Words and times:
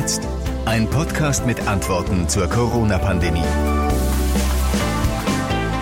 jetzt? 0.00 0.26
Ein 0.64 0.88
Podcast 0.88 1.44
mit 1.44 1.68
Antworten 1.68 2.26
zur 2.26 2.48
Corona-Pandemie. 2.48 3.44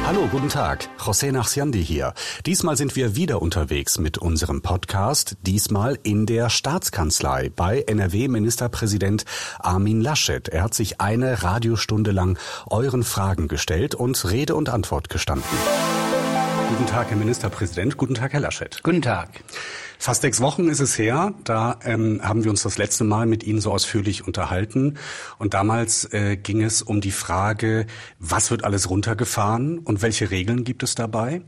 Hallo, 0.06 0.26
guten 0.28 0.48
Tag. 0.48 0.88
José 0.98 1.30
Nachsiandi 1.30 1.84
hier. 1.84 2.14
Diesmal 2.44 2.76
sind 2.76 2.96
wir 2.96 3.14
wieder 3.14 3.40
unterwegs 3.40 3.98
mit 3.98 4.18
unserem 4.18 4.60
Podcast, 4.60 5.36
diesmal 5.42 5.98
in 6.02 6.26
der 6.26 6.50
Staatskanzlei 6.50 7.50
bei 7.54 7.82
NRW-Ministerpräsident 7.86 9.24
Armin 9.60 10.00
Laschet. 10.00 10.48
Er 10.48 10.64
hat 10.64 10.74
sich 10.74 11.00
eine 11.00 11.44
Radiostunde 11.44 12.10
lang 12.10 12.38
euren 12.66 13.04
Fragen 13.04 13.46
gestellt 13.46 13.94
und 13.94 14.28
Rede 14.28 14.56
und 14.56 14.68
Antwort 14.68 15.10
gestanden. 15.10 15.58
Guten 16.70 16.86
Tag, 16.86 17.10
Herr 17.10 17.16
Ministerpräsident. 17.16 17.96
Guten 17.96 18.14
Tag, 18.14 18.32
Herr 18.32 18.40
Laschet. 18.40 18.82
Guten 18.82 19.02
Tag. 19.02 19.44
Fast 20.00 20.22
sechs 20.22 20.40
Wochen 20.40 20.68
ist 20.68 20.78
es 20.78 20.96
her, 20.96 21.34
da 21.42 21.80
ähm, 21.84 22.20
haben 22.22 22.44
wir 22.44 22.50
uns 22.52 22.62
das 22.62 22.78
letzte 22.78 23.02
Mal 23.02 23.26
mit 23.26 23.42
Ihnen 23.42 23.60
so 23.60 23.72
ausführlich 23.72 24.24
unterhalten. 24.24 24.96
Und 25.38 25.54
damals 25.54 26.04
äh, 26.12 26.36
ging 26.36 26.62
es 26.62 26.82
um 26.82 27.00
die 27.00 27.10
Frage, 27.10 27.84
was 28.20 28.52
wird 28.52 28.62
alles 28.62 28.90
runtergefahren 28.90 29.80
und 29.80 30.00
welche 30.00 30.30
Regeln 30.30 30.62
gibt 30.62 30.84
es 30.84 30.94
dabei? 30.94 31.42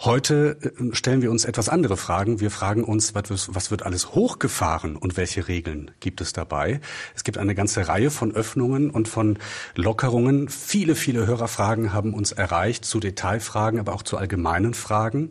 Heute 0.00 0.58
äh, 0.60 0.94
stellen 0.94 1.22
wir 1.22 1.30
uns 1.30 1.44
etwas 1.44 1.68
andere 1.68 1.96
Fragen. 1.96 2.40
Wir 2.40 2.50
fragen 2.50 2.82
uns, 2.82 3.14
was 3.14 3.70
wird 3.70 3.84
alles 3.84 4.10
hochgefahren 4.14 4.96
und 4.96 5.16
welche 5.16 5.46
Regeln 5.46 5.92
gibt 6.00 6.20
es 6.20 6.32
dabei? 6.32 6.80
Es 7.14 7.22
gibt 7.22 7.38
eine 7.38 7.54
ganze 7.54 7.86
Reihe 7.86 8.10
von 8.10 8.32
Öffnungen 8.32 8.90
und 8.90 9.06
von 9.06 9.38
Lockerungen. 9.76 10.48
Viele, 10.48 10.96
viele 10.96 11.26
Hörerfragen 11.26 11.92
haben 11.92 12.12
uns 12.12 12.32
erreicht 12.32 12.84
zu 12.84 12.98
Detailfragen, 12.98 13.78
aber 13.78 13.94
auch 13.94 14.02
zu 14.02 14.16
allgemeinen 14.18 14.74
Fragen. 14.74 15.30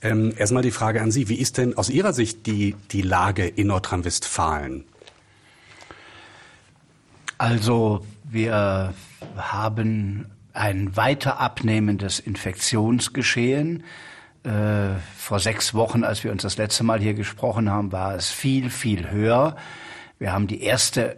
Ähm, 0.00 0.32
erstmal 0.36 0.62
die 0.62 0.70
Frage 0.70 1.02
an 1.02 1.10
Sie. 1.10 1.28
Wie 1.28 1.36
ist 1.38 1.58
denn 1.58 1.76
aus 1.76 1.90
Ihrer 1.90 2.12
Sicht 2.12 2.46
die, 2.46 2.76
die 2.92 3.02
Lage 3.02 3.46
in 3.46 3.68
Nordrhein-Westfalen? 3.68 4.84
Also 7.36 8.04
wir 8.24 8.94
haben 9.36 10.26
ein 10.52 10.96
weiter 10.96 11.40
abnehmendes 11.40 12.20
Infektionsgeschehen. 12.20 13.84
Äh, 14.44 14.98
vor 15.16 15.40
sechs 15.40 15.74
Wochen, 15.74 16.04
als 16.04 16.24
wir 16.24 16.32
uns 16.32 16.42
das 16.42 16.56
letzte 16.56 16.84
Mal 16.84 17.00
hier 17.00 17.14
gesprochen 17.14 17.70
haben, 17.70 17.92
war 17.92 18.14
es 18.14 18.30
viel, 18.30 18.70
viel 18.70 19.10
höher. 19.10 19.56
Wir 20.18 20.32
haben 20.32 20.46
die 20.46 20.62
erste 20.62 21.16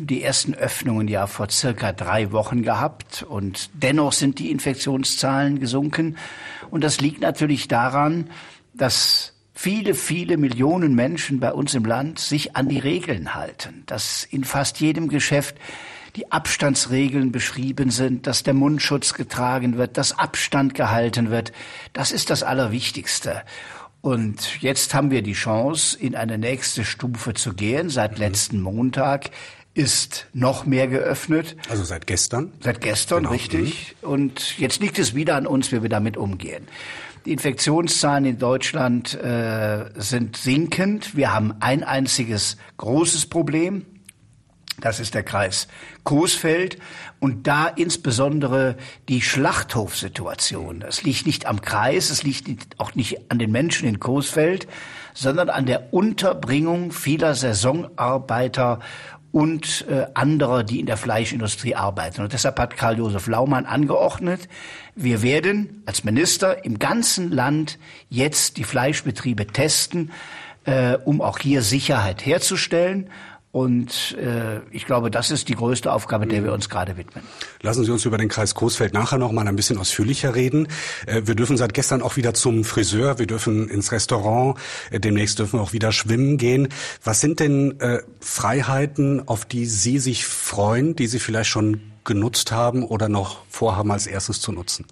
die 0.00 0.22
ersten 0.22 0.54
Öffnungen 0.54 1.08
ja 1.08 1.26
vor 1.26 1.50
circa 1.50 1.92
drei 1.92 2.30
Wochen 2.30 2.62
gehabt 2.62 3.24
und 3.28 3.70
dennoch 3.74 4.12
sind 4.12 4.38
die 4.38 4.50
Infektionszahlen 4.50 5.58
gesunken. 5.58 6.16
Und 6.70 6.84
das 6.84 7.00
liegt 7.00 7.20
natürlich 7.20 7.66
daran, 7.66 8.30
dass 8.74 9.32
viele, 9.54 9.94
viele 9.94 10.36
Millionen 10.36 10.94
Menschen 10.94 11.40
bei 11.40 11.52
uns 11.52 11.74
im 11.74 11.84
Land 11.84 12.20
sich 12.20 12.54
an 12.54 12.68
die 12.68 12.78
Regeln 12.78 13.34
halten, 13.34 13.82
dass 13.86 14.22
in 14.24 14.44
fast 14.44 14.78
jedem 14.80 15.08
Geschäft 15.08 15.56
die 16.14 16.30
Abstandsregeln 16.32 17.32
beschrieben 17.32 17.90
sind, 17.90 18.26
dass 18.26 18.42
der 18.42 18.54
Mundschutz 18.54 19.14
getragen 19.14 19.76
wird, 19.76 19.98
dass 19.98 20.18
Abstand 20.18 20.74
gehalten 20.74 21.30
wird. 21.30 21.52
Das 21.92 22.12
ist 22.12 22.30
das 22.30 22.42
Allerwichtigste. 22.42 23.42
Und 24.06 24.62
jetzt 24.62 24.94
haben 24.94 25.10
wir 25.10 25.20
die 25.20 25.32
Chance, 25.32 25.98
in 25.98 26.14
eine 26.14 26.38
nächste 26.38 26.84
Stufe 26.84 27.34
zu 27.34 27.54
gehen. 27.54 27.90
Seit 27.90 28.12
mhm. 28.12 28.18
letzten 28.18 28.60
Montag 28.60 29.30
ist 29.74 30.28
noch 30.32 30.64
mehr 30.64 30.86
geöffnet. 30.86 31.56
Also 31.68 31.82
seit 31.82 32.06
gestern? 32.06 32.52
Seit 32.60 32.80
gestern, 32.80 33.24
genau. 33.24 33.32
richtig. 33.32 33.96
Mhm. 34.02 34.08
Und 34.08 34.58
jetzt 34.58 34.78
liegt 34.78 35.00
es 35.00 35.16
wieder 35.16 35.34
an 35.34 35.44
uns, 35.44 35.72
wie 35.72 35.82
wir 35.82 35.88
damit 35.88 36.16
umgehen. 36.16 36.68
Die 37.24 37.32
Infektionszahlen 37.32 38.26
in 38.26 38.38
Deutschland 38.38 39.12
äh, 39.14 39.86
sind 39.96 40.36
sinkend. 40.36 41.16
Wir 41.16 41.34
haben 41.34 41.54
ein 41.58 41.82
einziges 41.82 42.58
großes 42.76 43.26
Problem. 43.26 43.86
Das 44.80 45.00
ist 45.00 45.14
der 45.14 45.24
Kreis 45.24 45.66
Coesfeld 46.04 46.78
und 47.20 47.46
da 47.46 47.66
insbesondere 47.66 48.76
die 49.08 49.22
Schlachthofsituation. 49.22 50.80
Das 50.80 51.02
liegt 51.02 51.26
nicht 51.26 51.46
am 51.46 51.60
Kreis, 51.60 52.10
es 52.10 52.22
liegt 52.22 52.78
auch 52.78 52.94
nicht 52.94 53.30
an 53.30 53.38
den 53.38 53.50
Menschen 53.52 53.88
in 53.88 54.00
Coesfeld, 54.00 54.66
sondern 55.14 55.48
an 55.48 55.66
der 55.66 55.92
Unterbringung 55.94 56.92
vieler 56.92 57.34
Saisonarbeiter 57.34 58.80
und 59.32 59.84
äh, 59.90 60.06
anderer, 60.14 60.64
die 60.64 60.80
in 60.80 60.86
der 60.86 60.96
Fleischindustrie 60.96 61.74
arbeiten. 61.74 62.22
Und 62.22 62.32
deshalb 62.32 62.58
hat 62.58 62.76
Karl-Josef 62.76 63.26
Laumann 63.26 63.66
angeordnet, 63.66 64.48
wir 64.94 65.20
werden 65.20 65.82
als 65.84 66.04
Minister 66.04 66.64
im 66.64 66.78
ganzen 66.78 67.30
Land 67.30 67.78
jetzt 68.08 68.56
die 68.56 68.64
Fleischbetriebe 68.64 69.46
testen, 69.46 70.10
äh, 70.64 70.96
um 71.04 71.20
auch 71.20 71.38
hier 71.38 71.60
Sicherheit 71.60 72.24
herzustellen. 72.24 73.10
Und 73.56 74.14
äh, 74.18 74.60
ich 74.70 74.84
glaube, 74.84 75.10
das 75.10 75.30
ist 75.30 75.48
die 75.48 75.54
größte 75.54 75.90
Aufgabe, 75.90 76.26
der 76.26 76.44
wir 76.44 76.52
uns 76.52 76.68
gerade 76.68 76.98
widmen. 76.98 77.24
Lassen 77.62 77.86
Sie 77.86 77.90
uns 77.90 78.04
über 78.04 78.18
den 78.18 78.28
Kreis 78.28 78.54
Coesfeld 78.54 78.92
nachher 78.92 79.16
noch 79.16 79.32
mal 79.32 79.48
ein 79.48 79.56
bisschen 79.56 79.78
ausführlicher 79.78 80.34
reden. 80.34 80.68
Äh, 81.06 81.22
wir 81.24 81.34
dürfen 81.34 81.56
seit 81.56 81.72
gestern 81.72 82.02
auch 82.02 82.16
wieder 82.16 82.34
zum 82.34 82.64
Friseur, 82.64 83.18
wir 83.18 83.26
dürfen 83.26 83.70
ins 83.70 83.92
Restaurant, 83.92 84.58
äh, 84.90 85.00
demnächst 85.00 85.38
dürfen 85.38 85.58
wir 85.58 85.62
auch 85.62 85.72
wieder 85.72 85.90
schwimmen 85.90 86.36
gehen. 86.36 86.68
Was 87.02 87.22
sind 87.22 87.40
denn 87.40 87.80
äh, 87.80 88.00
Freiheiten, 88.20 89.26
auf 89.26 89.46
die 89.46 89.64
Sie 89.64 90.00
sich 90.00 90.26
freuen, 90.26 90.94
die 90.94 91.06
Sie 91.06 91.18
vielleicht 91.18 91.48
schon 91.48 91.80
genutzt 92.04 92.52
haben 92.52 92.84
oder 92.84 93.08
noch 93.08 93.38
vorhaben, 93.48 93.90
als 93.90 94.06
erstes 94.06 94.38
zu 94.38 94.52
nutzen? 94.52 94.84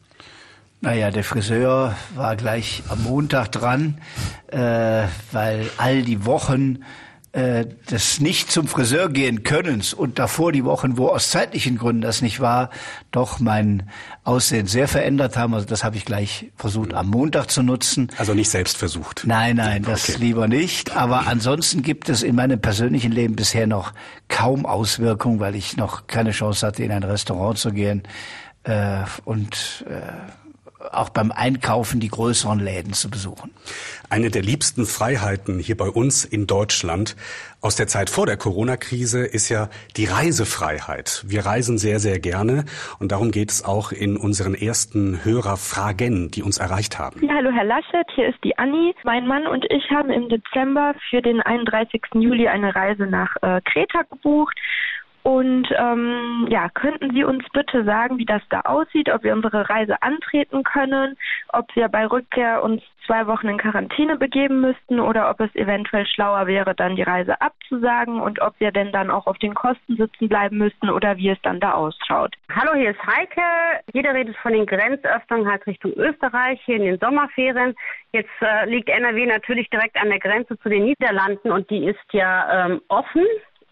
Naja, 0.81 1.11
der 1.11 1.23
Friseur 1.23 1.95
war 2.15 2.35
gleich 2.37 2.83
am 2.89 3.03
Montag 3.03 3.53
dran, 3.53 3.99
äh, 4.47 5.07
weil 5.33 5.69
all 5.77 6.01
die 6.01 6.25
Wochen 6.25 6.79
äh, 7.35 7.67
des 7.91 8.21
nicht 8.21 8.53
zum 8.53 8.69
Friseur 8.69 9.09
gehen 9.09 9.43
Könnens 9.43 9.93
und 9.93 10.21
davor 10.21 10.53
die 10.53 10.65
Wochen, 10.65 10.97
wo 10.97 11.09
aus 11.09 11.31
zeitlichen 11.31 11.77
Gründen 11.77 12.01
das 12.01 12.23
nicht 12.23 12.39
war, 12.39 12.71
doch 13.11 13.41
mein 13.41 13.91
Aussehen 14.23 14.69
sehr 14.69 14.87
verändert 14.87 15.37
haben. 15.37 15.53
Also 15.53 15.67
das 15.67 15.83
habe 15.83 15.97
ich 15.97 16.05
gleich 16.05 16.53
versucht 16.57 16.95
am 16.95 17.09
Montag 17.09 17.51
zu 17.51 17.65
nutzen. 17.65 18.09
Also 18.19 18.35
nicht 18.35 18.51
selbst 18.51 18.77
versucht. 18.77 19.25
Nein, 19.27 19.57
nein, 19.57 19.83
das 19.83 20.09
okay. 20.09 20.19
lieber 20.21 20.47
nicht. 20.47 20.97
Aber 20.97 21.27
ansonsten 21.27 21.83
gibt 21.83 22.09
es 22.09 22.23
in 22.23 22.37
meinem 22.37 22.61
persönlichen 22.61 23.11
Leben 23.11 23.35
bisher 23.35 23.67
noch 23.67 23.93
kaum 24.29 24.65
Auswirkungen, 24.65 25.41
weil 25.41 25.57
ich 25.57 25.77
noch 25.77 26.07
keine 26.07 26.31
Chance 26.31 26.65
hatte, 26.65 26.85
in 26.85 26.93
ein 26.93 27.03
Restaurant 27.03 27.59
zu 27.59 27.73
gehen. 27.73 28.05
Äh, 28.63 29.01
und 29.25 29.85
äh, 29.89 30.44
auch 30.93 31.11
beim 31.11 31.33
Einkaufen 31.33 32.01
die 32.01 32.09
größeren 32.09 32.59
Läden 32.59 32.93
zu 32.93 33.11
besuchen. 33.11 33.51
Eine 34.11 34.31
der 34.31 34.43
liebsten 34.43 34.87
Freiheiten 34.87 35.59
hier 35.59 35.77
bei 35.77 35.89
uns 35.89 36.25
in 36.25 36.47
Deutschland 36.47 37.17
aus 37.61 37.77
der 37.77 37.87
Zeit 37.87 38.11
vor 38.11 38.27
der 38.27 38.37
Corona-Krise 38.37 39.25
ist 39.25 39.49
ja 39.49 39.71
die 39.97 40.05
Reisefreiheit. 40.05 41.25
Wir 41.27 41.47
reisen 41.47 41.79
sehr, 41.79 41.99
sehr 41.99 42.21
gerne 42.21 42.67
und 42.99 43.11
darum 43.11 43.31
geht 43.31 43.51
es 43.51 43.65
auch 43.65 43.91
in 43.91 44.17
unseren 44.17 44.55
ersten 44.55 45.25
Hörerfragen, 45.25 46.31
die 46.31 46.43
uns 46.43 46.59
erreicht 46.59 46.99
haben. 46.99 47.27
Ja, 47.27 47.35
hallo 47.35 47.51
Herr 47.51 47.65
Laschet, 47.65 48.07
hier 48.15 48.29
ist 48.29 48.43
die 48.45 48.59
Anni. 48.59 48.95
Mein 49.05 49.27
Mann 49.27 49.47
und 49.47 49.65
ich 49.71 49.91
haben 49.91 50.11
im 50.11 50.29
Dezember 50.29 50.95
für 51.09 51.23
den 51.23 51.41
31. 51.41 52.03
Juli 52.15 52.49
eine 52.49 52.75
Reise 52.75 53.07
nach 53.07 53.35
äh, 53.41 53.61
Kreta 53.63 54.03
gebucht 54.03 54.59
und 55.25 55.67
ähm, 55.75 56.47
ja, 56.51 56.69
könnten 56.69 57.15
Sie 57.15 57.25
uns 57.25 57.45
bitte 57.55 57.83
sagen, 57.85 58.19
wie 58.19 58.27
das 58.27 58.43
da 58.51 58.61
aussieht, 58.61 59.11
ob 59.11 59.23
wir 59.23 59.33
unsere 59.33 59.71
Reise 59.71 60.03
antreten 60.03 60.63
können, 60.65 61.17
ob 61.49 61.75
wir 61.75 61.89
bei 61.89 62.07
Rückkehr 62.07 62.63
uns 62.63 62.83
zwei 63.07 63.27
Wochen 63.27 63.49
in 63.49 63.57
Quarantäne 63.57 64.19
begeben 64.19 64.61
müssten 64.61 65.01
oder 65.01 65.31
ob 65.31 65.41
es 65.41 65.55
eventuell 65.55 66.07
schlauer 66.07 66.47
wäre, 66.47 66.75
dann 66.75 66.97
die 66.97 67.03
Reise 67.03 67.41
abzusagen 67.41 68.21
und 68.21 68.43
ob 68.43 68.61
wir 68.61 68.71
denn 68.71 68.93
dann 68.93 69.11
auch 69.11 69.27
auf 69.27 69.39
den 69.39 69.55
Kosten 69.55 69.97
sitzen 69.97 70.29
bleiben 70.29 70.59
müssten 70.59 70.91
oder 70.91 71.17
wie 71.17 71.31
es 71.31 71.41
dann 71.41 71.59
da 71.59 71.73
ausschaut. 71.73 72.35
Hallo, 72.55 72.75
hier 72.75 72.91
ist 72.91 73.07
Heike. 73.07 73.41
Jeder 73.95 74.13
redet 74.13 74.37
von 74.37 74.53
den 74.53 74.67
Grenzöffnungen 74.67 75.51
halt 75.51 75.67
Richtung 75.67 75.95
Österreich 75.95 76.61
hier 76.67 76.77
in 76.77 76.85
den 76.85 76.99
Sommerferien. 76.99 77.75
Jetzt 78.13 78.29
äh, 78.43 78.69
liegt 78.69 78.91
NRW 78.91 79.25
natürlich 79.25 79.71
direkt 79.71 79.97
an 79.97 80.11
der 80.11 80.21
Grenze 80.21 80.59
zu 80.59 80.69
den 80.69 80.85
Niederlanden 80.85 81.51
und 81.51 81.71
die 81.71 81.87
ist 81.87 82.13
ja 82.13 82.67
ähm, 82.67 82.83
offen. 82.89 83.25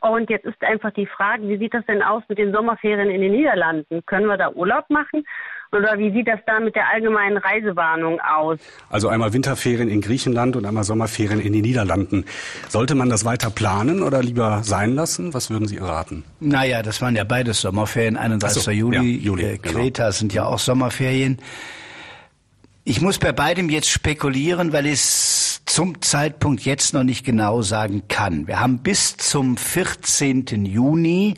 Und 0.02 0.31
jetzt 0.31 0.44
ist 0.44 0.60
einfach 0.62 0.90
die 0.90 1.06
Frage, 1.06 1.49
wie 1.49 1.58
sieht 1.58 1.75
das 1.75 1.87
denn 1.87 2.02
aus 2.02 2.25
mit 2.28 2.37
den 2.37 2.52
Sommerferien 2.52 3.08
in 3.08 3.20
den 3.20 3.32
Niederlanden? 3.32 4.04
Können 4.04 4.26
wir 4.26 4.37
da 4.37 4.50
Urlaub 4.50 4.90
machen? 4.90 5.25
Oder 5.70 5.96
wie 5.96 6.10
sieht 6.10 6.26
das 6.26 6.40
da 6.44 6.58
mit 6.58 6.75
der 6.75 6.88
allgemeinen 6.88 7.37
Reisewarnung 7.37 8.19
aus? 8.20 8.58
Also 8.90 9.08
einmal 9.08 9.32
Winterferien 9.32 9.88
in 9.88 10.00
Griechenland 10.00 10.56
und 10.56 10.66
einmal 10.66 10.82
Sommerferien 10.82 11.40
in 11.40 11.52
den 11.52 11.62
Niederlanden. 11.62 12.25
Sollte 12.69 12.96
man 12.96 13.10
das 13.10 13.25
weiter 13.25 13.49
planen 13.50 14.02
oder 14.02 14.22
lieber 14.22 14.64
sein 14.64 14.94
lassen? 14.96 15.32
Was 15.34 15.50
würden 15.50 15.69
Sie 15.69 15.78
raten? 15.78 16.25
Naja, 16.40 16.82
das 16.82 17.00
waren 17.00 17.14
ja 17.14 17.22
beides 17.22 17.60
Sommerferien. 17.60 18.16
31. 18.16 18.60
So, 18.60 18.70
Juli, 18.72 18.96
ja, 18.96 19.02
Juli 19.02 19.44
äh, 19.44 19.58
genau. 19.58 19.78
Kreta 19.78 20.02
genau. 20.02 20.12
sind 20.12 20.34
ja 20.34 20.44
auch 20.46 20.58
Sommerferien. 20.58 21.38
Ich 22.84 23.00
muss 23.00 23.19
bei 23.19 23.31
beidem 23.31 23.70
jetzt 23.70 23.88
spekulieren, 23.88 24.72
weil 24.72 24.87
es 24.87 25.51
zum 25.67 26.03
Zeitpunkt 26.03 26.62
jetzt 26.62 26.94
noch 26.94 27.05
nicht 27.05 27.25
genau 27.25 27.62
sagen 27.62 28.03
kann. 28.09 28.47
Wir 28.47 28.61
haben 28.61 28.79
bis 28.79 29.17
zum 29.17 29.56
14. 29.56 30.67
Juni 30.67 31.35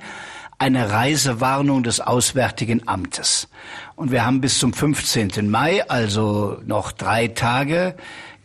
eine 0.59 0.91
Reisewarnung 0.91 1.83
des 1.83 2.01
Auswärtigen 2.01 2.87
Amtes. 2.89 3.49
Und 3.97 4.11
wir 4.11 4.25
haben 4.25 4.41
bis 4.41 4.59
zum 4.59 4.73
15. 4.73 5.51
Mai, 5.51 5.89
also 5.89 6.59
noch 6.65 6.93
drei 6.93 7.29
Tage, 7.29 7.97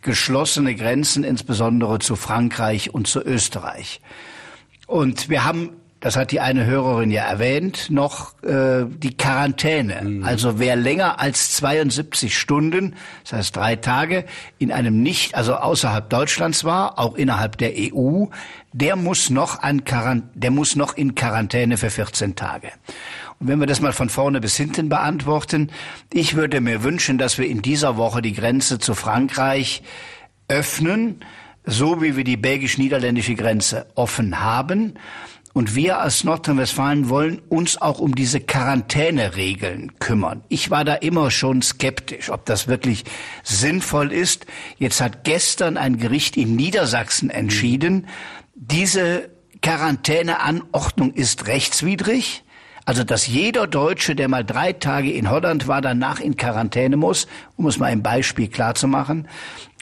geschlossene 0.02 0.74
Grenzen, 0.74 1.24
insbesondere 1.24 1.98
zu 1.98 2.16
Frankreich 2.16 2.92
und 2.92 3.06
zu 3.06 3.20
Österreich. 3.20 4.00
Und 4.86 5.28
wir 5.28 5.44
haben 5.44 5.70
das 6.00 6.16
hat 6.16 6.30
die 6.30 6.40
eine 6.40 6.64
Hörerin 6.64 7.10
ja 7.10 7.24
erwähnt, 7.24 7.90
noch 7.90 8.42
äh, 8.42 8.86
die 8.88 9.16
Quarantäne. 9.16 10.00
Mhm. 10.02 10.24
Also 10.24 10.58
wer 10.58 10.74
länger 10.74 11.20
als 11.20 11.52
72 11.56 12.36
Stunden, 12.38 12.94
das 13.22 13.34
heißt 13.34 13.56
drei 13.56 13.76
Tage, 13.76 14.24
in 14.58 14.72
einem 14.72 15.02
nicht, 15.02 15.34
also 15.34 15.54
außerhalb 15.54 16.08
Deutschlands 16.08 16.64
war, 16.64 16.98
auch 16.98 17.16
innerhalb 17.16 17.58
der 17.58 17.72
EU, 17.76 18.24
der 18.72 18.96
muss 18.96 19.28
noch 19.28 19.62
an 19.62 19.84
Quarant 19.84 20.24
der 20.34 20.50
muss 20.50 20.74
noch 20.74 20.96
in 20.96 21.14
Quarantäne 21.14 21.76
für 21.76 21.90
14 21.90 22.34
Tage. 22.34 22.68
Und 23.38 23.48
wenn 23.48 23.60
wir 23.60 23.66
das 23.66 23.80
mal 23.80 23.92
von 23.92 24.08
vorne 24.08 24.40
bis 24.40 24.56
hinten 24.56 24.88
beantworten, 24.88 25.70
ich 26.12 26.34
würde 26.34 26.62
mir 26.62 26.82
wünschen, 26.82 27.18
dass 27.18 27.36
wir 27.36 27.46
in 27.46 27.60
dieser 27.60 27.98
Woche 27.98 28.22
die 28.22 28.32
Grenze 28.32 28.78
zu 28.78 28.94
Frankreich 28.94 29.82
öffnen, 30.48 31.20
so 31.64 32.00
wie 32.00 32.16
wir 32.16 32.24
die 32.24 32.38
belgisch-niederländische 32.38 33.34
Grenze 33.34 33.86
offen 33.94 34.40
haben 34.40 34.94
und 35.52 35.74
wir 35.74 36.00
als 36.00 36.24
Nordrhein-Westfalen 36.24 37.08
wollen 37.08 37.40
uns 37.48 37.80
auch 37.80 37.98
um 37.98 38.14
diese 38.14 38.40
Quarantäneregeln 38.40 39.98
kümmern. 39.98 40.44
Ich 40.48 40.70
war 40.70 40.84
da 40.84 40.94
immer 40.94 41.30
schon 41.30 41.60
skeptisch, 41.62 42.30
ob 42.30 42.46
das 42.46 42.68
wirklich 42.68 43.04
sinnvoll 43.42 44.12
ist. 44.12 44.46
Jetzt 44.78 45.00
hat 45.00 45.24
gestern 45.24 45.76
ein 45.76 45.98
Gericht 45.98 46.36
in 46.36 46.54
Niedersachsen 46.54 47.30
entschieden, 47.30 48.06
diese 48.54 49.30
Quarantäneanordnung 49.62 51.12
ist 51.14 51.46
rechtswidrig. 51.46 52.44
Also, 52.84 53.04
dass 53.04 53.26
jeder 53.26 53.66
Deutsche, 53.66 54.14
der 54.14 54.28
mal 54.28 54.44
drei 54.44 54.72
Tage 54.72 55.12
in 55.12 55.30
Holland 55.30 55.68
war, 55.68 55.80
danach 55.80 56.18
in 56.18 56.36
Quarantäne 56.36 56.96
muss, 56.96 57.26
um 57.56 57.66
es 57.66 57.78
mal 57.78 57.92
im 57.92 58.02
Beispiel 58.02 58.48
klar 58.48 58.74
zu 58.74 58.88
machen. 58.88 59.28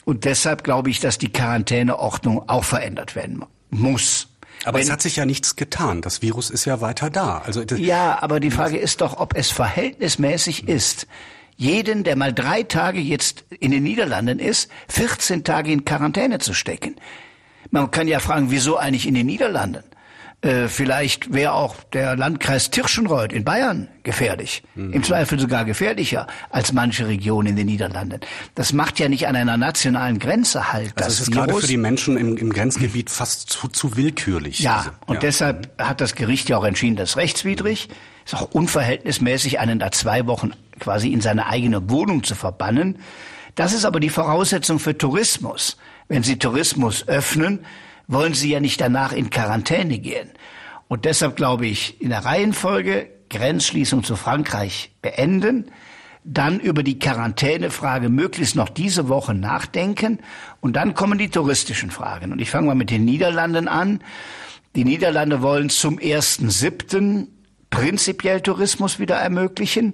Und 0.05 0.25
deshalb 0.25 0.63
glaube 0.63 0.89
ich, 0.89 0.99
dass 0.99 1.17
die 1.17 1.31
Quarantäneordnung 1.31 2.47
auch 2.49 2.63
verändert 2.63 3.15
werden 3.15 3.45
muss. 3.69 4.27
Aber 4.65 4.77
Wenn, 4.77 4.85
es 4.85 4.91
hat 4.91 5.01
sich 5.01 5.15
ja 5.15 5.25
nichts 5.25 5.55
getan. 5.55 6.01
Das 6.01 6.21
Virus 6.21 6.49
ist 6.49 6.65
ja 6.65 6.81
weiter 6.81 7.09
da. 7.09 7.39
Also 7.39 7.61
ja, 7.61 8.21
aber 8.21 8.39
die 8.39 8.51
Frage 8.51 8.77
ist 8.77 9.01
doch, 9.01 9.17
ob 9.17 9.35
es 9.35 9.51
verhältnismäßig 9.51 10.67
ist, 10.67 11.07
jeden, 11.55 12.03
der 12.03 12.15
mal 12.15 12.33
drei 12.33 12.63
Tage 12.63 12.99
jetzt 12.99 13.43
in 13.59 13.71
den 13.71 13.83
Niederlanden 13.83 14.39
ist, 14.39 14.69
14 14.87 15.43
Tage 15.43 15.71
in 15.71 15.85
Quarantäne 15.85 16.39
zu 16.39 16.53
stecken. 16.53 16.95
Man 17.71 17.91
kann 17.91 18.07
ja 18.07 18.19
fragen, 18.19 18.49
wieso 18.49 18.77
eigentlich 18.77 19.07
in 19.07 19.13
den 19.13 19.25
Niederlanden? 19.25 19.83
Äh, 20.41 20.69
vielleicht 20.69 21.33
wäre 21.33 21.51
auch 21.51 21.75
der 21.91 22.15
Landkreis 22.15 22.69
Tirschenreuth 22.69 23.33
in 23.33 23.43
Bayern 23.43 23.89
gefährlich. 24.03 24.63
Mhm. 24.73 24.93
Im 24.93 25.03
Zweifel 25.03 25.37
sogar 25.37 25.65
gefährlicher 25.65 26.27
als 26.49 26.71
manche 26.71 27.07
Regionen 27.07 27.49
in 27.49 27.55
den 27.57 27.65
Niederlanden. 27.65 28.21
Das 28.55 28.71
macht 28.71 28.99
ja 28.99 29.09
nicht 29.09 29.27
an 29.27 29.35
einer 29.35 29.57
nationalen 29.57 30.17
Grenze 30.17 30.71
halt. 30.71 30.93
Also 30.95 31.09
das 31.09 31.19
ist 31.19 31.33
Virus. 31.33 31.47
gerade 31.47 31.59
für 31.59 31.67
die 31.67 31.75
Menschen 31.75 32.15
im, 32.15 32.37
im 32.37 32.53
Grenzgebiet 32.53 33.09
fast 33.09 33.49
zu, 33.49 33.67
zu 33.67 33.97
willkürlich. 33.97 34.59
Ja, 34.59 34.77
also, 34.77 34.89
und 35.07 35.15
ja. 35.15 35.19
deshalb 35.19 35.69
hat 35.77 35.99
das 35.99 36.15
Gericht 36.15 36.47
ja 36.47 36.57
auch 36.57 36.63
entschieden, 36.63 36.95
das 36.95 37.11
ist 37.11 37.17
rechtswidrig. 37.17 37.89
Ist 38.23 38.35
auch 38.35 38.51
unverhältnismäßig, 38.51 39.59
einen 39.59 39.79
da 39.79 39.91
zwei 39.91 40.25
Wochen 40.25 40.51
quasi 40.79 41.11
in 41.11 41.19
seine 41.19 41.47
eigene 41.47 41.89
Wohnung 41.89 42.23
zu 42.23 42.35
verbannen. 42.35 42.99
Das 43.55 43.73
ist 43.73 43.83
aber 43.83 43.99
die 43.99 44.09
Voraussetzung 44.09 44.79
für 44.79 44.97
Tourismus. 44.97 45.75
Wenn 46.07 46.23
Sie 46.23 46.39
Tourismus 46.39 47.07
öffnen, 47.09 47.65
wollen 48.09 48.33
sie 48.33 48.49
ja 48.49 48.59
nicht 48.59 48.81
danach 48.81 49.13
in 49.13 49.29
Quarantäne 49.29 49.99
gehen. 49.99 50.29
Und 50.87 51.05
deshalb 51.05 51.35
glaube 51.35 51.67
ich, 51.67 52.01
in 52.01 52.09
der 52.09 52.25
Reihenfolge 52.25 53.07
Grenzschließung 53.29 54.03
zu 54.03 54.15
Frankreich 54.15 54.91
beenden, 55.03 55.71
dann 56.23 56.59
über 56.59 56.81
die 56.83 56.97
Quarantänefrage 56.99 58.09
möglichst 58.09 58.55
noch 58.55 58.69
diese 58.69 59.07
Woche 59.07 59.35
nachdenken 59.35 60.19
und 60.59 60.75
dann 60.75 60.95
kommen 60.95 61.19
die 61.19 61.29
touristischen 61.29 61.91
Fragen. 61.91 62.31
Und 62.31 62.41
ich 62.41 62.49
fange 62.49 62.67
mal 62.67 62.75
mit 62.75 62.89
den 62.89 63.05
Niederlanden 63.05 63.67
an. 63.67 64.01
Die 64.75 64.83
Niederlande 64.83 65.41
wollen 65.43 65.69
zum 65.69 65.99
1.7. 65.99 67.27
prinzipiell 67.69 68.41
Tourismus 68.41 68.99
wieder 68.99 69.15
ermöglichen. 69.17 69.93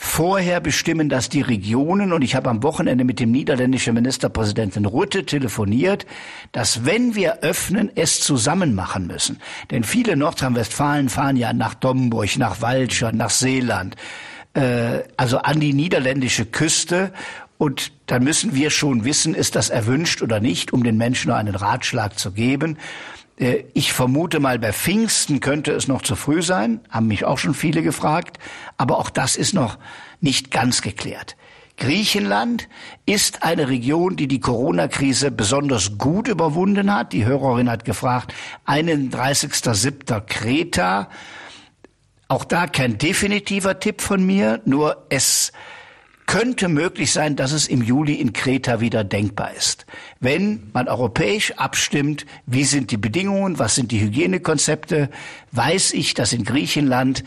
Vorher 0.00 0.60
bestimmen 0.60 1.08
das 1.08 1.28
die 1.28 1.40
Regionen 1.40 2.12
und 2.12 2.22
ich 2.22 2.36
habe 2.36 2.50
am 2.50 2.62
Wochenende 2.62 3.02
mit 3.02 3.18
dem 3.18 3.32
niederländischen 3.32 3.94
Ministerpräsidenten 3.94 4.84
Rutte 4.84 5.26
telefoniert, 5.26 6.06
dass 6.52 6.84
wenn 6.84 7.16
wir 7.16 7.40
öffnen, 7.40 7.90
es 7.96 8.20
zusammen 8.20 8.76
machen 8.76 9.08
müssen. 9.08 9.40
Denn 9.72 9.82
viele 9.82 10.16
Nordrhein-Westfalen 10.16 11.08
fahren 11.08 11.36
ja 11.36 11.52
nach 11.52 11.74
Domburg, 11.74 12.38
nach 12.38 12.62
Walcher, 12.62 13.10
nach 13.10 13.30
Seeland, 13.30 13.96
äh, 14.54 15.00
also 15.16 15.38
an 15.38 15.58
die 15.58 15.72
niederländische 15.72 16.46
Küste 16.46 17.12
und 17.58 17.90
dann 18.06 18.22
müssen 18.22 18.54
wir 18.54 18.70
schon 18.70 19.04
wissen, 19.04 19.34
ist 19.34 19.56
das 19.56 19.68
erwünscht 19.68 20.22
oder 20.22 20.38
nicht, 20.38 20.72
um 20.72 20.84
den 20.84 20.96
Menschen 20.96 21.32
einen 21.32 21.56
Ratschlag 21.56 22.16
zu 22.16 22.30
geben. 22.30 22.78
Äh, 23.38 23.64
ich 23.74 23.92
vermute 23.92 24.40
mal, 24.40 24.58
bei 24.58 24.72
Pfingsten 24.72 25.40
könnte 25.40 25.72
es 25.72 25.88
noch 25.88 26.02
zu 26.02 26.16
früh 26.16 26.42
sein, 26.42 26.80
haben 26.90 27.06
mich 27.06 27.24
auch 27.24 27.38
schon 27.38 27.54
viele 27.54 27.82
gefragt, 27.82 28.38
aber 28.76 28.98
auch 28.98 29.10
das 29.10 29.36
ist 29.36 29.54
noch 29.54 29.78
nicht 30.20 30.50
ganz 30.50 30.82
geklärt. 30.82 31.36
Griechenland 31.76 32.68
ist 33.06 33.44
eine 33.44 33.68
Region, 33.68 34.16
die 34.16 34.26
die 34.26 34.40
Corona-Krise 34.40 35.30
besonders 35.30 35.96
gut 35.96 36.26
überwunden 36.26 36.92
hat. 36.92 37.12
Die 37.12 37.24
Hörerin 37.24 37.70
hat 37.70 37.84
gefragt, 37.84 38.34
31.07. 38.66 40.20
Kreta. 40.22 41.08
Auch 42.26 42.44
da 42.44 42.66
kein 42.66 42.98
definitiver 42.98 43.78
Tipp 43.78 44.00
von 44.00 44.26
mir, 44.26 44.60
nur 44.64 45.06
es 45.08 45.52
könnte 46.28 46.68
möglich 46.68 47.10
sein, 47.10 47.36
dass 47.36 47.52
es 47.52 47.66
im 47.66 47.82
Juli 47.82 48.14
in 48.14 48.34
Kreta 48.34 48.80
wieder 48.80 49.02
denkbar 49.02 49.54
ist. 49.54 49.86
Wenn 50.20 50.70
man 50.74 50.86
europäisch 50.86 51.52
abstimmt, 51.52 52.26
wie 52.44 52.64
sind 52.64 52.90
die 52.90 52.98
Bedingungen, 52.98 53.58
was 53.58 53.74
sind 53.74 53.90
die 53.90 54.00
Hygienekonzepte, 54.00 55.08
weiß 55.52 55.94
ich, 55.94 56.12
dass 56.12 56.34
in 56.34 56.44
Griechenland 56.44 57.24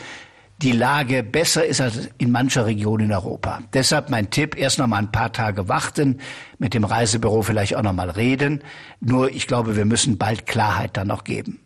die 0.61 0.71
Lage 0.71 1.23
besser 1.23 1.65
ist 1.65 1.81
als 1.81 2.09
in 2.19 2.29
mancher 2.29 2.67
Region 2.67 2.99
in 2.99 3.11
Europa. 3.11 3.63
Deshalb 3.73 4.11
mein 4.11 4.29
Tipp, 4.29 4.55
erst 4.55 4.77
noch 4.77 4.85
mal 4.85 4.97
ein 4.97 5.11
paar 5.11 5.33
Tage 5.33 5.67
warten, 5.67 6.19
mit 6.59 6.75
dem 6.75 6.83
Reisebüro 6.83 7.41
vielleicht 7.41 7.75
auch 7.75 7.81
noch 7.81 7.93
mal 7.93 8.11
reden. 8.11 8.61
Nur 8.99 9.31
ich 9.31 9.47
glaube, 9.47 9.75
wir 9.75 9.85
müssen 9.85 10.19
bald 10.19 10.45
Klarheit 10.45 10.95
dann 10.95 11.07
noch 11.07 11.23
geben. 11.23 11.59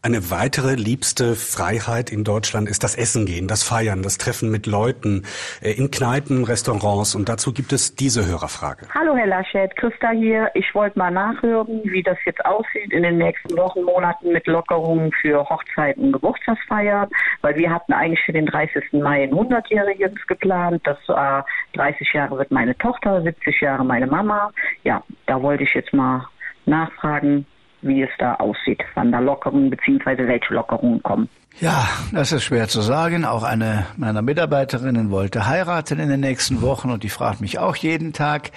Eine 0.00 0.30
weitere 0.30 0.76
liebste 0.76 1.34
Freiheit 1.34 2.12
in 2.12 2.22
Deutschland 2.22 2.68
ist 2.68 2.84
das 2.84 2.94
Essen 2.94 3.26
gehen, 3.26 3.48
das 3.48 3.64
Feiern, 3.64 4.04
das 4.04 4.16
Treffen 4.16 4.48
mit 4.48 4.66
Leuten 4.66 5.24
äh, 5.60 5.72
in 5.72 5.90
Kneipen, 5.90 6.44
Restaurants. 6.44 7.16
Und 7.16 7.28
dazu 7.28 7.52
gibt 7.52 7.72
es 7.72 7.96
diese 7.96 8.24
Hörerfrage. 8.24 8.86
Hallo 8.94 9.16
Herr 9.16 9.26
Laschet, 9.26 9.74
Christa 9.74 10.10
hier. 10.10 10.52
Ich 10.54 10.72
wollte 10.72 10.96
mal 11.00 11.10
nachhören, 11.10 11.80
wie 11.82 12.04
das 12.04 12.16
jetzt 12.26 12.44
aussieht 12.46 12.92
in 12.92 13.02
den 13.02 13.18
nächsten 13.18 13.56
Wochen, 13.56 13.82
Monaten 13.82 14.30
mit 14.30 14.46
Lockerungen 14.46 15.10
für 15.20 15.44
Hochzeiten 15.48 16.04
und 16.04 16.12
Geburtstagsfeiern. 16.12 17.08
Weil 17.40 17.56
wir 17.56 17.68
hatten 17.68 17.92
eigentlich 17.92 18.22
für 18.24 18.32
den 18.32 18.46
30. 18.46 18.92
Mai 18.92 19.24
ein 19.24 19.32
100-jähriges 19.32 20.14
geplant. 20.28 20.80
Das 20.84 20.98
war 21.08 21.44
30 21.72 22.12
Jahre 22.12 22.38
wird 22.38 22.52
meine 22.52 22.78
Tochter, 22.78 23.20
70 23.20 23.62
Jahre 23.62 23.84
meine 23.84 24.06
Mama. 24.06 24.52
Ja, 24.84 25.02
da 25.26 25.42
wollte 25.42 25.64
ich 25.64 25.74
jetzt 25.74 25.92
mal 25.92 26.28
nachfragen, 26.66 27.46
wie 27.82 28.02
es 28.02 28.10
da 28.18 28.34
aussieht, 28.34 28.82
wann 28.94 29.12
da 29.12 29.18
Lockerungen 29.18 29.70
bzw. 29.70 30.26
welche 30.26 30.54
Lockerungen 30.54 31.02
kommen. 31.02 31.28
Ja, 31.60 31.88
das 32.12 32.32
ist 32.32 32.44
schwer 32.44 32.68
zu 32.68 32.80
sagen. 32.80 33.24
Auch 33.24 33.42
eine 33.42 33.86
meiner 33.96 34.22
Mitarbeiterinnen 34.22 35.10
wollte 35.10 35.46
heiraten 35.46 35.98
in 35.98 36.08
den 36.08 36.20
nächsten 36.20 36.62
Wochen 36.62 36.90
und 36.90 37.02
die 37.02 37.08
fragt 37.08 37.40
mich 37.40 37.58
auch 37.58 37.74
jeden 37.76 38.12
Tag. 38.12 38.52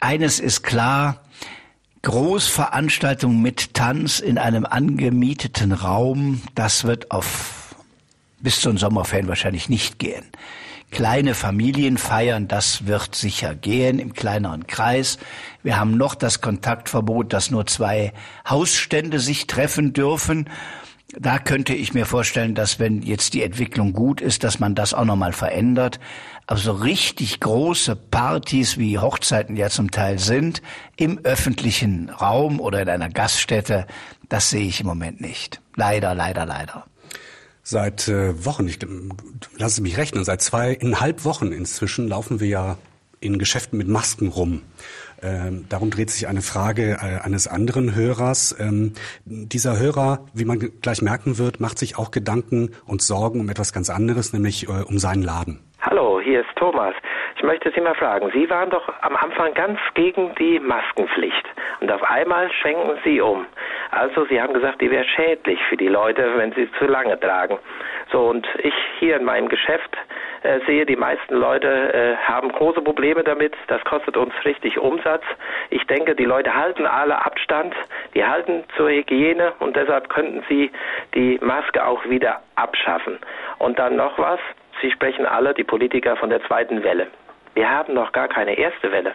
Eines 0.00 0.38
ist 0.38 0.62
klar, 0.62 1.22
Großveranstaltungen 2.02 3.40
mit 3.40 3.74
Tanz 3.74 4.20
in 4.20 4.38
einem 4.38 4.64
angemieteten 4.66 5.72
Raum, 5.72 6.42
das 6.54 6.84
wird 6.84 7.10
auf 7.10 7.74
bis 8.40 8.60
zu 8.60 8.68
den 8.68 8.78
Sommerferien 8.78 9.28
wahrscheinlich 9.28 9.68
nicht 9.68 9.98
gehen. 9.98 10.24
Kleine 10.90 11.34
Familienfeiern, 11.34 12.48
das 12.48 12.86
wird 12.86 13.14
sicher 13.14 13.54
gehen 13.54 13.98
im 13.98 14.14
kleineren 14.14 14.66
Kreis. 14.66 15.18
Wir 15.62 15.78
haben 15.78 15.96
noch 15.96 16.14
das 16.14 16.40
Kontaktverbot, 16.40 17.32
dass 17.32 17.50
nur 17.50 17.66
zwei 17.66 18.14
Hausstände 18.48 19.20
sich 19.20 19.46
treffen 19.46 19.92
dürfen. 19.92 20.48
Da 21.16 21.38
könnte 21.38 21.74
ich 21.74 21.94
mir 21.94 22.06
vorstellen, 22.06 22.54
dass 22.54 22.78
wenn 22.78 23.02
jetzt 23.02 23.34
die 23.34 23.42
Entwicklung 23.42 23.92
gut 23.92 24.20
ist, 24.20 24.44
dass 24.44 24.60
man 24.60 24.74
das 24.74 24.94
auch 24.94 25.04
nochmal 25.04 25.32
verändert. 25.32 26.00
Also 26.46 26.72
richtig 26.72 27.40
große 27.40 27.94
Partys, 27.94 28.78
wie 28.78 28.98
Hochzeiten 28.98 29.56
ja 29.56 29.68
zum 29.68 29.90
Teil 29.90 30.18
sind, 30.18 30.62
im 30.96 31.18
öffentlichen 31.22 32.08
Raum 32.08 32.60
oder 32.60 32.80
in 32.80 32.88
einer 32.88 33.10
Gaststätte, 33.10 33.86
das 34.30 34.50
sehe 34.50 34.66
ich 34.66 34.80
im 34.80 34.86
Moment 34.86 35.20
nicht. 35.20 35.60
Leider, 35.76 36.14
leider, 36.14 36.46
leider 36.46 36.86
seit 37.68 38.08
äh, 38.08 38.46
Wochen, 38.46 38.66
ich 38.66 38.78
lassen 39.58 39.74
Sie 39.74 39.82
mich 39.82 39.98
rechnen, 39.98 40.24
seit 40.24 40.40
zweieinhalb 40.40 41.24
Wochen 41.26 41.52
inzwischen 41.52 42.08
laufen 42.08 42.40
wir 42.40 42.48
ja 42.48 42.78
in 43.20 43.38
Geschäften 43.38 43.76
mit 43.76 43.88
Masken 43.88 44.28
rum. 44.28 44.62
Ähm, 45.20 45.66
darum 45.68 45.90
dreht 45.90 46.10
sich 46.10 46.28
eine 46.28 46.40
Frage 46.40 46.92
äh, 47.02 47.24
eines 47.24 47.46
anderen 47.46 47.94
Hörers. 47.94 48.56
Ähm, 48.58 48.94
dieser 49.24 49.78
Hörer, 49.78 50.24
wie 50.32 50.46
man 50.46 50.60
gleich 50.80 51.02
merken 51.02 51.36
wird, 51.36 51.60
macht 51.60 51.78
sich 51.78 51.98
auch 51.98 52.10
Gedanken 52.10 52.70
und 52.86 53.02
Sorgen 53.02 53.40
um 53.40 53.48
etwas 53.50 53.72
ganz 53.72 53.90
anderes, 53.90 54.32
nämlich 54.32 54.68
äh, 54.68 54.84
um 54.84 54.98
seinen 54.98 55.22
Laden. 55.22 55.60
Hallo, 55.80 56.20
hier 56.22 56.40
ist 56.40 56.56
Thomas. 56.56 56.94
Ich 57.38 57.44
möchte 57.44 57.70
Sie 57.70 57.80
mal 57.80 57.94
fragen, 57.94 58.32
Sie 58.34 58.50
waren 58.50 58.68
doch 58.68 58.92
am 59.00 59.14
Anfang 59.14 59.54
ganz 59.54 59.78
gegen 59.94 60.34
die 60.40 60.58
Maskenpflicht 60.58 61.46
und 61.78 61.90
auf 61.92 62.02
einmal 62.02 62.50
schwenken 62.50 62.98
Sie 63.04 63.20
um. 63.20 63.46
Also 63.92 64.24
Sie 64.24 64.42
haben 64.42 64.54
gesagt, 64.54 64.80
die 64.80 64.90
wäre 64.90 65.04
schädlich 65.04 65.60
für 65.68 65.76
die 65.76 65.86
Leute, 65.86 66.36
wenn 66.36 66.52
sie 66.54 66.68
zu 66.80 66.86
lange 66.86 67.18
tragen. 67.20 67.56
So 68.10 68.26
und 68.26 68.44
ich 68.58 68.74
hier 68.98 69.18
in 69.18 69.24
meinem 69.24 69.48
Geschäft 69.48 69.96
äh, 70.42 70.58
sehe, 70.66 70.84
die 70.84 70.96
meisten 70.96 71.32
Leute 71.36 71.68
äh, 71.68 72.16
haben 72.16 72.50
große 72.50 72.82
Probleme 72.82 73.22
damit. 73.22 73.54
Das 73.68 73.84
kostet 73.84 74.16
uns 74.16 74.34
richtig 74.44 74.76
Umsatz. 74.76 75.22
Ich 75.70 75.86
denke, 75.86 76.16
die 76.16 76.24
Leute 76.24 76.52
halten 76.52 76.86
alle 76.86 77.24
Abstand, 77.24 77.72
die 78.14 78.24
halten 78.24 78.64
zur 78.76 78.90
Hygiene 78.90 79.52
und 79.60 79.76
deshalb 79.76 80.08
könnten 80.08 80.42
sie 80.48 80.72
die 81.14 81.38
Maske 81.40 81.86
auch 81.86 82.04
wieder 82.06 82.42
abschaffen. 82.56 83.20
Und 83.58 83.78
dann 83.78 83.94
noch 83.94 84.18
was. 84.18 84.40
Sie 84.82 84.90
sprechen 84.90 85.24
alle, 85.24 85.54
die 85.54 85.64
Politiker, 85.64 86.16
von 86.16 86.30
der 86.30 86.42
zweiten 86.44 86.82
Welle. 86.82 87.06
Wir 87.58 87.68
haben 87.68 87.92
noch 87.92 88.12
gar 88.12 88.28
keine 88.28 88.56
erste 88.56 88.92
Welle. 88.92 89.14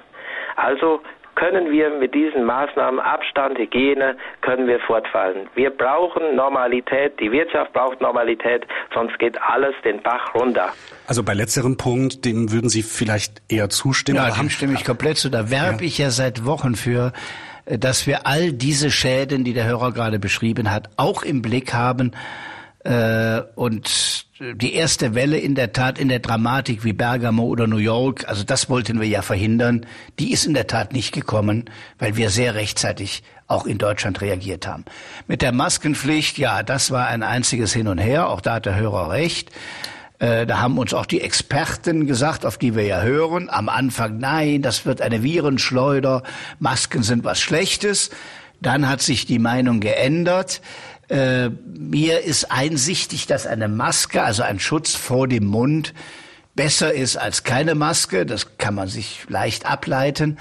Also 0.58 1.00
können 1.36 1.72
wir 1.72 1.90
mit 1.92 2.14
diesen 2.14 2.44
Maßnahmen 2.44 3.00
Abstand, 3.00 3.58
Hygiene, 3.58 4.18
können 4.42 4.68
wir 4.68 4.82
fortfallen. 4.82 5.48
Wir 5.56 5.70
brauchen 5.70 6.36
Normalität, 6.36 7.18
die 7.22 7.32
Wirtschaft 7.32 7.72
braucht 7.72 8.02
Normalität, 8.02 8.68
sonst 8.94 9.18
geht 9.18 9.42
alles 9.42 9.74
den 9.86 10.02
Bach 10.02 10.36
runter. 10.36 10.74
Also 11.08 11.24
bei 11.24 11.34
letzterem 11.34 11.78
Punkt, 11.78 12.26
dem 12.26 12.52
würden 12.52 12.68
Sie 12.68 12.84
vielleicht 12.84 13.42
eher 13.50 13.70
zustimmen? 13.70 14.18
Ja, 14.18 14.30
dem 14.32 14.50
stimme 14.50 14.74
ich 14.74 14.84
komplett 14.84 15.16
zu. 15.16 15.30
Da 15.30 15.50
werbe 15.50 15.84
ja. 15.84 15.88
ich 15.88 15.98
ja 15.98 16.10
seit 16.10 16.46
Wochen 16.46 16.76
für, 16.76 17.14
äh, 17.64 17.78
dass 17.78 18.08
wir 18.08 18.28
all 18.28 18.52
diese 18.52 18.92
Schäden, 18.92 19.46
die 19.46 19.54
der 19.54 19.64
Hörer 19.64 19.94
gerade 19.94 20.20
beschrieben 20.20 20.70
hat, 20.70 20.90
auch 20.98 21.24
im 21.24 21.42
Blick 21.42 21.74
haben 21.74 22.12
äh, 22.84 23.42
und 23.56 24.26
die 24.40 24.74
erste 24.74 25.16
Welle 25.16 25.38
in 25.38 25.56
der 25.56 25.72
Tat 25.72 25.98
in 25.98 26.10
der 26.10 26.20
Dramatik 26.20 26.84
wie 26.84 26.94
Bergamo 26.94 27.44
oder 27.44 27.66
New 27.66 27.78
York, 27.78 28.28
also 28.28 28.44
das 28.44 28.70
wollten 28.70 29.00
wir 29.00 29.08
ja 29.08 29.22
verhindern, 29.22 29.86
die 30.20 30.34
ist 30.34 30.46
in 30.46 30.54
der 30.54 30.68
Tat 30.68 30.92
nicht 30.92 31.14
gekommen, 31.14 31.70
weil 31.98 32.18
wir 32.18 32.30
sehr 32.30 32.56
rechtzeitig 32.56 33.24
auch 33.48 33.66
in 33.66 33.78
Deutschland 33.78 34.22
reagiert 34.22 34.68
haben. 34.68 34.84
Mit 35.28 35.42
der 35.42 35.54
Maskenpflicht, 35.54 36.38
ja, 36.38 36.64
das 36.64 36.92
war 36.92 37.08
ein 37.08 37.24
einziges 37.24 37.74
Hin 37.74 37.88
und 37.88 38.00
Her, 38.00 38.30
auch 38.30 38.42
da 38.42 38.56
hat 38.56 38.66
der 38.66 38.76
Hörer 38.76 39.12
recht. 39.12 39.52
Äh, 40.20 40.46
da 40.46 40.60
haben 40.60 40.78
uns 40.78 40.94
auch 40.94 41.06
die 41.06 41.22
Experten 41.22 42.08
gesagt, 42.08 42.46
auf 42.46 42.58
die 42.58 42.76
wir 42.76 42.86
ja 42.86 43.02
hören, 43.02 43.50
am 43.50 43.70
Anfang, 43.70 44.18
nein, 44.18 44.62
das 44.62 44.86
wird 44.86 45.02
eine 45.02 45.24
Virenschleuder, 45.24 46.24
Masken 46.60 47.04
sind 47.04 47.24
was 47.24 47.40
Schlechtes. 47.40 48.10
Dann 48.62 48.88
hat 48.88 49.02
sich 49.02 49.26
die 49.26 49.40
Meinung 49.40 49.82
geändert. 49.82 50.62
Äh, 51.14 51.52
mir 51.78 52.22
ist 52.22 52.52
einsichtig, 52.52 53.28
dass 53.28 53.46
eine 53.46 53.68
Maske, 53.68 54.24
also 54.24 54.42
ein 54.42 54.60
Schutz 54.60 54.96
vor 54.96 55.28
dem 55.28 55.46
Mund, 55.46 55.94
besser 56.56 56.92
ist 56.92 57.18
als 57.18 57.44
keine 57.44 57.76
Maske. 57.76 58.26
Das 58.26 58.58
kann 58.58 58.74
man 58.74 58.88
sich 58.88 59.26
leicht 59.30 59.68
ableiten. 59.68 60.40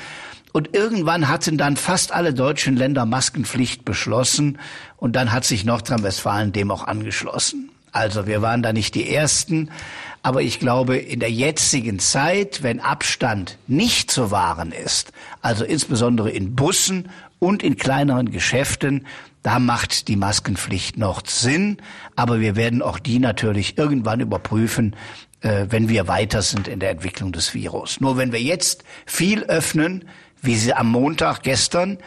Und 0.53 0.75
irgendwann 0.75 1.29
hatten 1.29 1.59
dann 1.59 1.77
fast 1.77 2.13
alle 2.13 2.33
deutschen 2.33 2.75
Länder 2.75 3.05
Maskenpflicht 3.05 3.85
beschlossen 3.85 4.59
und 4.97 5.15
dann 5.15 5.31
hat 5.31 5.45
sich 5.45 5.67
Nordrhein-Westfalen 5.67 6.53
dem 6.53 6.71
auch 6.71 6.85
angeschlossen. 6.87 7.71
Also 7.91 8.27
wir 8.27 8.41
waren 8.41 8.63
da 8.63 8.73
nicht 8.73 8.95
die 8.95 9.15
Ersten, 9.15 9.71
aber 10.23 10.43
ich 10.43 10.61
glaube, 10.61 10.97
in 10.97 11.21
der 11.21 11.31
jetzigen 11.31 11.99
Zeit, 11.99 12.63
wenn 12.63 12.81
Abstand 12.81 13.59
nicht 13.67 14.11
zu 14.11 14.31
wahren 14.31 14.73
ist, 14.73 15.13
also 15.41 15.65
insbesondere 15.65 16.31
in 16.31 16.55
Bussen 16.55 17.11
und 17.39 17.63
in 17.63 17.77
kleineren 17.77 18.31
Geschäften, 18.31 19.07
da 19.43 19.59
macht 19.59 20.07
die 20.07 20.15
Maskenpflicht 20.15 20.97
noch 20.97 21.27
Sinn, 21.27 21.79
aber 22.15 22.41
wir 22.41 22.55
werden 22.55 22.83
auch 22.83 23.01
die 23.01 23.19
natürlich 23.19 23.77
irgendwann 23.77 24.21
überprüfen, 24.21 24.95
äh, 25.41 25.67
wenn 25.69 25.89
wir 25.89 26.07
weiter 26.07 26.43
sind 26.43 26.69
in 26.69 26.79
der 26.79 26.91
Entwicklung 26.91 27.33
des 27.33 27.53
Virus. 27.53 28.01
Nur 28.01 28.17
wenn 28.17 28.31
wir 28.31 28.41
jetzt 28.41 28.85
viel 29.07 29.43
öffnen, 29.45 30.09
wie 30.41 30.55
sie 30.55 30.73
am 30.73 30.89
Montag 30.89 31.43
gestern, 31.43 31.99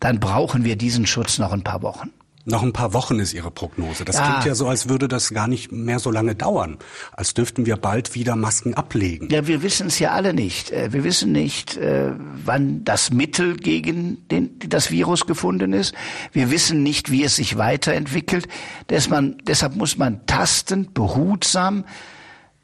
dann 0.00 0.20
brauchen 0.20 0.64
wir 0.64 0.76
diesen 0.76 1.06
Schutz 1.06 1.38
noch 1.38 1.52
ein 1.52 1.64
paar 1.64 1.82
Wochen. 1.82 2.10
Noch 2.50 2.62
ein 2.62 2.72
paar 2.72 2.94
Wochen 2.94 3.18
ist 3.18 3.34
Ihre 3.34 3.50
Prognose. 3.50 4.06
Das 4.06 4.16
ja. 4.16 4.30
klingt 4.30 4.46
ja 4.46 4.54
so, 4.54 4.68
als 4.68 4.88
würde 4.88 5.06
das 5.06 5.34
gar 5.34 5.48
nicht 5.48 5.70
mehr 5.70 5.98
so 5.98 6.10
lange 6.10 6.34
dauern. 6.34 6.78
Als 7.12 7.34
dürften 7.34 7.66
wir 7.66 7.76
bald 7.76 8.14
wieder 8.14 8.36
Masken 8.36 8.72
ablegen. 8.72 9.28
Ja, 9.30 9.46
wir 9.46 9.62
wissen 9.62 9.88
es 9.88 9.98
ja 9.98 10.12
alle 10.12 10.32
nicht. 10.32 10.70
Äh, 10.70 10.90
wir 10.94 11.04
wissen 11.04 11.30
nicht, 11.30 11.76
äh, 11.76 12.12
wann 12.42 12.84
das 12.84 13.12
Mittel 13.12 13.56
gegen 13.56 14.26
den, 14.30 14.58
das 14.66 14.90
Virus 14.90 15.26
gefunden 15.26 15.74
ist. 15.74 15.94
Wir 16.32 16.50
wissen 16.50 16.82
nicht, 16.82 17.10
wie 17.10 17.22
es 17.22 17.36
sich 17.36 17.58
weiterentwickelt. 17.58 18.48
Deshalb 18.88 19.76
muss 19.76 19.98
man 19.98 20.24
tastend, 20.24 20.94
behutsam, 20.94 21.84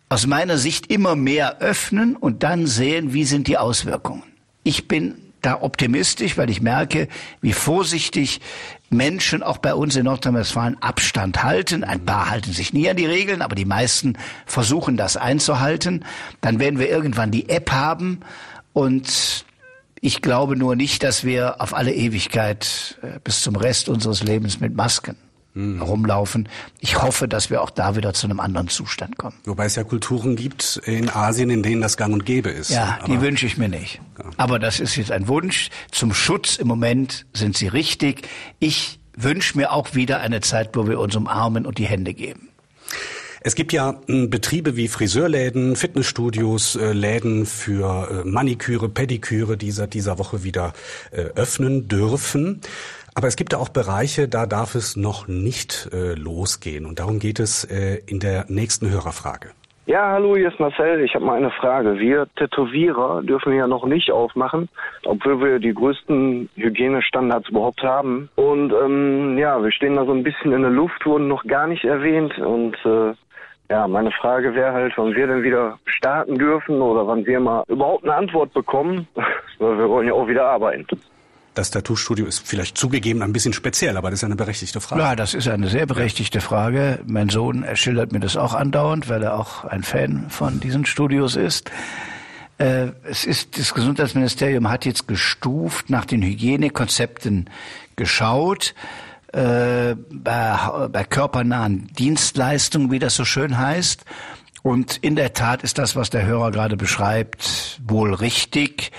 aus 0.09 0.27
meiner 0.27 0.57
Sicht 0.57 0.91
immer 0.91 1.15
mehr 1.15 1.59
öffnen 1.59 2.17
und 2.17 2.43
dann 2.43 2.67
sehen, 2.67 3.13
wie 3.13 3.25
sind 3.25 3.49
die 3.49 3.59
Auswirkungen. 3.59 4.23
Ich 4.63 4.89
bin 4.89 5.17
da 5.45 5.61
optimistisch, 5.61 6.39
weil 6.39 6.49
ich 6.51 6.63
merke, 6.63 7.09
wie 7.43 7.53
vorsichtig 7.53 8.41
Menschen 8.97 9.43
auch 9.43 9.59
bei 9.59 9.75
uns 9.75 9.97
in 9.97 10.05
Nordrhein-Westfalen 10.05 10.83
Abstand 10.83 11.43
halten. 11.43 11.85
Ein 11.85 12.05
paar 12.05 12.31
halten 12.31 12.53
sich 12.53 12.73
nie 12.73 12.89
an 12.89 12.97
die 12.97 13.07
Regeln, 13.07 13.43
aber 13.43 13.55
die 13.55 13.65
meisten 13.65 14.17
versuchen 14.47 14.97
das 14.97 15.17
einzuhalten. 15.17 16.05
Dann 16.41 16.59
werden 16.59 16.79
wir 16.79 16.89
irgendwann 16.89 17.31
die 17.31 17.49
App 17.49 17.71
haben 17.73 18.21
und 18.73 19.45
ich 20.01 20.21
glaube 20.21 20.57
nur 20.57 20.77
nicht, 20.77 21.03
dass 21.03 21.25
wir 21.25 21.61
auf 21.61 21.75
alle 21.75 21.95
Ewigkeit 21.95 22.99
äh, 23.03 23.19
bis 23.25 23.41
zum 23.43 23.57
Rest 23.57 23.89
unseres 23.89 24.23
Lebens 24.23 24.61
mit 24.61 24.75
Masken 24.75 25.17
mhm. 25.55 25.81
rumlaufen. 25.81 26.49
Ich 26.81 27.01
hoffe, 27.03 27.29
dass 27.29 27.51
wir 27.51 27.63
auch 27.63 27.71
da 27.71 27.97
wieder 27.97 28.13
zu 28.13 28.27
einem 28.27 28.41
anderen 28.41 28.69
Zustand 28.69 29.17
kommen. 29.17 29.37
Wobei 29.45 29.65
es 29.67 29.77
ja 29.77 29.85
Kulturen 29.85 30.37
gibt 30.37 30.81
in 30.85 31.09
Asien, 31.09 31.51
in 31.51 31.63
denen 31.63 31.81
das 31.81 31.97
gang 31.97 32.13
und 32.13 32.27
gäbe 32.27 32.51
ist. 32.51 32.71
Ja, 32.71 32.99
Aber 33.01 33.13
die 33.13 33.21
wünsche 33.21 33.47
ich 33.47 33.57
mir 33.57 33.69
nicht. 33.69 34.01
Ja. 34.19 34.25
Aber 34.37 34.59
das 34.59 34.81
ist 34.81 34.97
jetzt 34.97 35.11
ein 35.11 35.29
Wunsch. 35.29 35.71
Zum 35.91 36.13
Schutz 36.13 36.57
im 36.57 36.69
Moment 36.69 37.27
sind 37.33 37.57
sie 37.57 37.69
richtig. 37.69 38.29
Ich 38.59 39.01
wünsche 39.17 39.57
mir 39.57 39.73
auch 39.73 39.95
wieder 39.95 40.21
eine 40.21 40.41
Zeit, 40.41 40.71
wo 40.75 40.87
wir 40.89 40.99
uns 40.99 41.17
umarmen 41.17 41.67
und 41.67 41.79
die 41.79 41.87
Hände 41.87 42.15
geben. 42.15 42.49
Es 43.47 43.55
gibt 43.55 43.75
ja 43.75 44.01
hm, 44.07 44.31
Betriebe 44.31 44.75
wie 44.75 44.89
Friseurläden, 44.89 45.77
Fitnessstudios, 45.77 46.77
äh, 46.77 46.93
Läden 46.93 47.45
für 47.45 48.23
äh, 48.25 48.29
Maniküre, 48.29 48.89
Pediküre, 48.89 49.59
die 49.59 49.71
seit 49.71 49.93
dieser 49.93 50.19
Woche 50.19 50.45
wieder 50.45 50.73
äh, 51.11 51.21
öffnen 51.35 51.87
dürfen. 51.87 52.63
Aber 53.15 53.29
es 53.29 53.37
gibt 53.37 53.53
da 53.53 53.59
auch 53.59 53.69
Bereiche, 53.69 54.29
da 54.29 54.45
darf 54.47 54.75
es 54.75 54.97
noch 54.97 55.29
nicht 55.29 55.89
äh, 55.93 56.15
losgehen. 56.15 56.85
Und 56.85 56.99
darum 56.99 57.21
geht 57.21 57.39
es 57.39 57.65
äh, 57.65 58.01
in 58.07 58.19
der 58.19 58.47
nächsten 58.49 58.91
Hörerfrage. 58.91 59.51
Ja, 59.87 60.13
hallo, 60.13 60.35
hier 60.35 60.49
ist 60.49 60.59
Marcel. 60.59 61.05
Ich 61.05 61.15
habe 61.15 61.27
mal 61.27 61.37
eine 61.37 61.51
Frage. 61.51 61.99
Wir 61.99 62.27
Tätowierer 62.37 63.23
dürfen 63.23 63.53
ja 63.53 63.67
noch 63.67 63.85
nicht 63.85 64.11
aufmachen, 64.11 64.69
obwohl 65.05 65.41
wir 65.41 65.59
die 65.59 65.75
größten 65.75 66.49
Hygienestandards 66.57 67.51
überhaupt 67.51 67.83
haben. 67.83 68.31
Und 68.35 68.73
ähm, 68.73 69.37
ja, 69.37 69.63
wir 69.63 69.71
stehen 69.71 69.95
da 69.95 70.07
so 70.07 70.13
ein 70.13 70.23
bisschen 70.23 70.53
in 70.53 70.63
der 70.63 70.71
Luft, 70.71 71.05
wurden 71.05 71.29
noch 71.29 71.45
gar 71.45 71.67
nicht 71.67 71.85
erwähnt. 71.85 72.37
Und 72.39 72.77
äh, 72.87 73.13
ja, 73.71 73.87
meine 73.87 74.11
Frage 74.11 74.55
wäre 74.55 74.73
halt, 74.73 74.95
wann 74.97 75.15
wir 75.15 75.27
denn 75.27 75.43
wieder 75.43 75.79
starten 75.85 76.37
dürfen 76.37 76.81
oder 76.81 77.07
wann 77.07 77.27
wir 77.27 77.39
mal 77.39 77.63
überhaupt 77.69 78.05
eine 78.05 78.15
Antwort 78.15 78.55
bekommen, 78.55 79.07
weil 79.59 79.79
wir 79.79 79.89
wollen 79.89 80.09
ja 80.09 80.15
auch 80.15 80.27
wieder 80.27 80.47
arbeiten. 80.47 80.87
Das 81.55 81.71
Tattoo-Studio 81.71 82.27
ist 82.27 82.41
vielleicht 82.45 82.77
zugegeben 82.77 83.23
ein 83.23 83.33
bisschen 83.33 83.53
speziell, 83.53 83.97
aber 83.97 84.11
das 84.11 84.21
ist 84.21 84.25
eine 84.25 84.35
berechtigte 84.35 84.81
Frage. 84.81 85.01
Ja, 85.01 85.15
das 85.15 85.35
ist 85.35 85.47
eine 85.47 85.69
sehr 85.69 85.87
berechtigte 85.87 86.41
Frage. 86.41 86.99
Mein 87.07 87.29
Sohn 87.29 87.65
schildert 87.75 88.11
mir 88.11 88.19
das 88.19 88.37
auch 88.37 88.55
andauernd, 88.55 89.09
weil 89.09 89.23
er 89.23 89.39
auch 89.39 89.65
ein 89.65 89.85
Fan 89.85 90.31
von 90.31 90.59
diesen 90.59 90.85
Studios 90.85 91.37
ist. 91.37 91.71
Äh, 92.59 92.89
es 93.05 93.25
ist, 93.25 93.57
das 93.57 93.73
Gesundheitsministerium 93.73 94.69
hat 94.69 94.85
jetzt 94.85 95.07
gestuft, 95.07 95.91
nach 95.91 96.05
den 96.05 96.23
Hygienekonzepten 96.23 97.49
geschaut, 97.95 98.75
äh, 99.33 99.95
bei, 100.11 100.89
bei 100.91 101.05
körpernahen 101.05 101.87
Dienstleistungen, 101.99 102.91
wie 102.91 102.99
das 102.99 103.15
so 103.15 103.25
schön 103.25 103.59
heißt. 103.59 104.05
Und 104.63 104.97
in 105.03 105.15
der 105.15 105.35
Tat 105.35 105.63
ist 105.63 105.79
das, 105.79 105.95
was 105.95 106.11
der 106.11 106.27
Hörer 106.27 106.51
gerade 106.51 106.77
beschreibt, 106.77 107.81
wohl 107.87 108.13
richtig. 108.13 108.91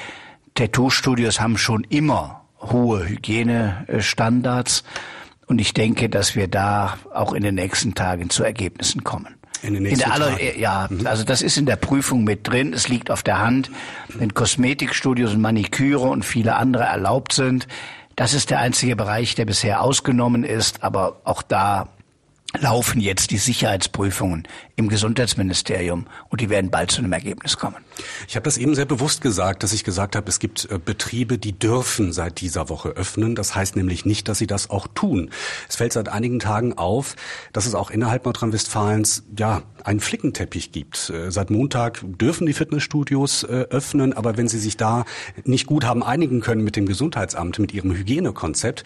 Tattoo-Studios 0.54 1.42
haben 1.42 1.58
schon 1.58 1.84
immer 1.86 2.45
hohe 2.62 3.08
Hygienestandards. 3.08 4.84
Und 5.48 5.60
ich 5.60 5.74
denke, 5.74 6.10
dass 6.10 6.36
wir 6.36 6.48
da 6.48 6.98
auch 7.14 7.34
in 7.34 7.44
den 7.44 7.56
nächsten 7.56 7.94
Tagen 7.94 8.30
zu 8.30 8.44
Ergebnissen 8.44 9.04
kommen. 9.04 9.36
In 9.62 9.74
den 9.74 9.84
nächsten 9.84 10.06
in 10.06 10.12
aller, 10.12 10.32
Tagen. 10.32 10.60
Ja, 10.60 10.88
mhm. 10.90 11.08
also 11.08 11.24
das 11.24 11.42
ist 11.42 11.58
in 11.58 11.66
der 11.66 11.76
Prüfung 11.76 12.24
mit 12.24 12.48
drin. 12.48 12.74
Es 12.74 12.88
liegt 12.88 13.12
auf 13.12 13.24
der 13.24 13.40
Hand, 13.40 13.72
wenn 14.10 14.34
Kosmetikstudios 14.34 15.34
und 15.34 15.42
Maniküre 15.42 16.08
und 16.08 16.24
viele 16.26 16.56
andere 16.56 16.84
erlaubt 16.84 17.34
sind. 17.34 17.68
Das 18.16 18.34
ist 18.34 18.50
der 18.50 18.60
einzige 18.60 18.96
Bereich, 18.96 19.36
der 19.36 19.46
bisher 19.46 19.82
ausgenommen 19.82 20.44
ist. 20.44 20.84
Aber 20.84 21.22
auch 21.26 21.42
da 21.42 21.90
laufen 22.60 23.00
jetzt 23.00 23.32
die 23.32 23.38
Sicherheitsprüfungen 23.38 24.48
im 24.76 24.90
Gesundheitsministerium 24.90 26.08
und 26.30 26.42
die 26.42 26.50
werden 26.50 26.70
bald 26.70 26.92
zu 26.92 27.00
einem 27.00 27.14
Ergebnis 27.14 27.58
kommen. 27.58 27.78
Ich 28.28 28.36
habe 28.36 28.44
das 28.44 28.58
eben 28.58 28.76
sehr 28.76 28.86
bewusst 28.86 29.22
gesagt, 29.22 29.64
dass 29.64 29.74
ich 29.74 29.84
gesagt 29.84 30.16
habe, 30.16 30.28
es 30.30 30.40
gibt 30.40 30.68
äh, 30.70 30.80
Betriebe, 30.84 31.38
die 31.38 31.58
dürfen 31.58 32.12
seit 32.12 32.42
dieser 32.42 32.70
Woche 32.70 32.90
öffnen. 32.90 33.36
Das 33.36 33.56
heißt 33.56 33.76
nämlich 33.76 34.06
nicht, 34.06 34.28
dass 34.28 34.38
sie 34.38 34.48
das 34.48 34.70
auch 34.70 34.88
tun. 34.88 35.30
Es 35.70 35.78
fällt 35.78 35.94
seit 35.94 36.10
einigen 36.10 36.40
Tagen 36.40 36.78
auf, 36.78 37.16
dass 37.54 37.66
es 37.66 37.76
auch 37.76 37.90
innerhalb 37.90 38.26
Nordrhein-Westfalens 38.26 39.24
ja 39.38 39.64
einen 39.84 40.00
Flickenteppich 40.00 40.72
gibt. 40.72 41.10
Äh, 41.10 41.32
seit 41.32 41.50
Montag 41.50 42.02
dürfen 42.04 42.46
die 42.46 42.54
Fitnessstudios 42.54 43.44
äh, 43.44 43.66
öffnen, 43.70 44.14
aber 44.14 44.38
wenn 44.38 44.48
sie 44.48 44.60
sich 44.60 44.78
da 44.78 45.06
nicht 45.44 45.68
gut 45.68 45.86
haben 45.86 46.04
einigen 46.04 46.42
können 46.42 46.64
mit 46.64 46.76
dem 46.76 46.86
Gesundheitsamt, 46.86 47.60
mit 47.60 47.74
ihrem 47.74 47.94
Hygienekonzept, 47.94 48.84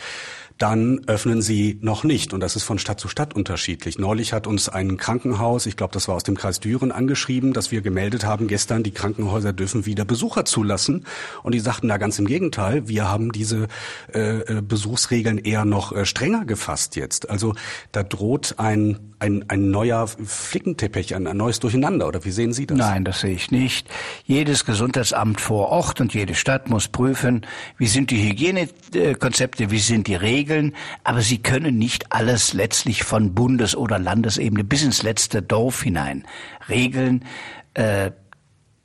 dann 0.59 1.01
öffnen 1.07 1.41
sie 1.41 1.79
noch 1.81 2.03
nicht. 2.03 2.33
Und 2.33 2.41
das 2.41 2.55
ist 2.55 2.63
von 2.63 2.77
Stadt 2.79 2.99
zu 2.99 3.07
Stadt 3.07 3.33
unterschiedlich. 3.33 3.97
Neulich 3.97 4.33
hat 4.33 4.45
uns 4.45 4.67
ein 4.67 4.97
Krankenhaus, 4.97 5.65
ich 5.65 5.77
glaube, 5.77 5.93
das 5.93 6.07
war 6.09 6.15
aus 6.15 6.23
dem 6.23 6.35
Kreis 6.35 6.59
Düren, 6.59 6.91
angeschrieben, 6.91 7.53
dass 7.53 7.71
wir 7.71 7.81
gemeldet 7.81 8.25
haben 8.25 8.47
gestern, 8.47 8.83
die 8.83 8.91
Krankenhäuser 8.91 9.53
dürfen 9.53 9.85
wieder 9.85 10.03
Besucher 10.03 10.43
zulassen. 10.43 11.05
Und 11.43 11.55
die 11.55 11.59
sagten 11.61 11.87
da 11.87 11.97
ganz 11.97 12.19
im 12.19 12.27
Gegenteil, 12.27 12.87
wir 12.89 13.07
haben 13.09 13.31
diese 13.31 13.67
äh, 14.13 14.39
äh 14.39 14.61
Besuchsregeln 14.61 15.37
eher 15.37 15.63
noch 15.63 15.93
äh, 15.93 16.05
strenger 16.05 16.43
gefasst 16.43 16.97
jetzt. 16.97 17.29
Also 17.29 17.55
da 17.93 18.03
droht 18.03 18.55
ein, 18.57 19.08
ein, 19.19 19.45
ein 19.49 19.69
neuer 19.69 20.07
Flickenteppich, 20.07 21.15
ein, 21.15 21.27
ein 21.27 21.37
neues 21.37 21.59
Durcheinander. 21.59 22.07
Oder 22.07 22.23
wie 22.25 22.31
sehen 22.31 22.53
Sie 22.53 22.65
das? 22.65 22.77
Nein, 22.77 23.03
das 23.03 23.21
sehe 23.21 23.33
ich 23.33 23.51
nicht. 23.51 23.87
Jedes 24.25 24.65
Gesundheitsamt 24.65 25.41
vor 25.41 25.69
Ort 25.69 26.01
und 26.01 26.13
jede 26.13 26.35
Stadt 26.35 26.69
muss 26.69 26.87
prüfen, 26.87 27.45
wie 27.77 27.87
sind 27.87 28.11
die 28.11 28.29
Hygienekonzepte, 28.29 29.71
wie 29.71 29.79
sind 29.79 30.07
die 30.07 30.15
Regeln, 30.15 30.73
aber 31.03 31.21
sie 31.21 31.39
können 31.39 31.77
nicht 31.77 32.11
alles 32.11 32.53
letztlich 32.53 33.03
von 33.03 33.35
Bundes- 33.35 33.75
oder 33.75 33.99
Landesebene 33.99 34.63
bis 34.63 34.83
ins 34.83 35.03
letzte 35.03 35.41
Dorf 35.41 35.83
hinein 35.83 36.25
regeln. 36.69 37.25
Äh, 37.73 38.11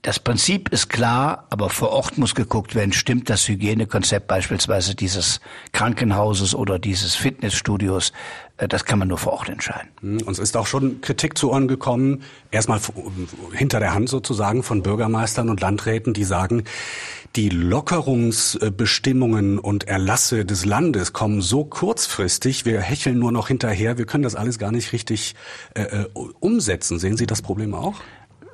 das 0.04 0.18
Prinzip 0.18 0.68
ist 0.68 0.90
klar, 0.90 1.46
aber 1.48 1.70
vor 1.70 1.88
Ort 1.88 2.18
muss 2.18 2.34
geguckt 2.34 2.74
werden, 2.74 2.92
stimmt 2.92 3.30
das 3.30 3.48
Hygienekonzept 3.48 4.26
beispielsweise 4.26 4.94
dieses 4.94 5.40
Krankenhauses 5.72 6.54
oder 6.54 6.78
dieses 6.78 7.14
Fitnessstudios. 7.14 8.12
Äh, 8.58 8.68
das 8.68 8.84
kann 8.84 8.98
man 8.98 9.08
nur 9.08 9.16
vor 9.16 9.32
Ort 9.32 9.48
entscheiden. 9.48 9.88
Hm, 10.00 10.20
uns 10.26 10.38
ist 10.38 10.58
auch 10.58 10.66
schon 10.66 11.00
Kritik 11.00 11.38
zu 11.38 11.50
Ohren 11.50 11.68
gekommen, 11.68 12.22
erstmal 12.50 12.80
hinter 13.54 13.80
der 13.80 13.94
Hand 13.94 14.10
sozusagen 14.10 14.62
von 14.62 14.82
Bürgermeistern 14.82 15.48
und 15.48 15.62
Landräten, 15.62 16.12
die 16.12 16.24
sagen, 16.24 16.64
die 17.34 17.48
Lockerungsbestimmungen 17.48 19.58
und 19.58 19.88
Erlasse 19.88 20.44
des 20.44 20.66
Landes 20.66 21.14
kommen 21.14 21.40
so 21.40 21.64
kurzfristig, 21.64 22.66
wir 22.66 22.82
hecheln 22.82 23.18
nur 23.18 23.32
noch 23.32 23.48
hinterher, 23.48 23.96
wir 23.96 24.04
können 24.04 24.22
das 24.22 24.34
alles 24.34 24.58
gar 24.58 24.70
nicht 24.70 24.92
richtig 24.92 25.34
äh, 25.74 25.82
äh, 25.82 26.04
umsetzen. 26.40 26.98
Sehen 26.98 27.16
Sie 27.16 27.26
das 27.26 27.40
Problem 27.40 27.72
auch? 27.74 27.94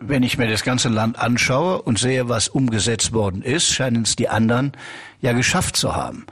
Wenn 0.01 0.23
ich 0.23 0.39
mir 0.39 0.49
das 0.49 0.65
ganze 0.65 0.89
Land 0.89 1.19
anschaue 1.19 1.83
und 1.83 1.99
sehe, 1.99 2.29
was 2.29 2.49
umgesetzt 2.49 3.13
worden 3.13 3.43
ist, 3.43 3.67
scheinen 3.67 4.03
es 4.03 4.17
die 4.17 4.29
anderen 4.29 4.73
ja 5.21 5.33
geschafft 5.33 5.77
zu 5.77 5.95
haben. 5.95 6.27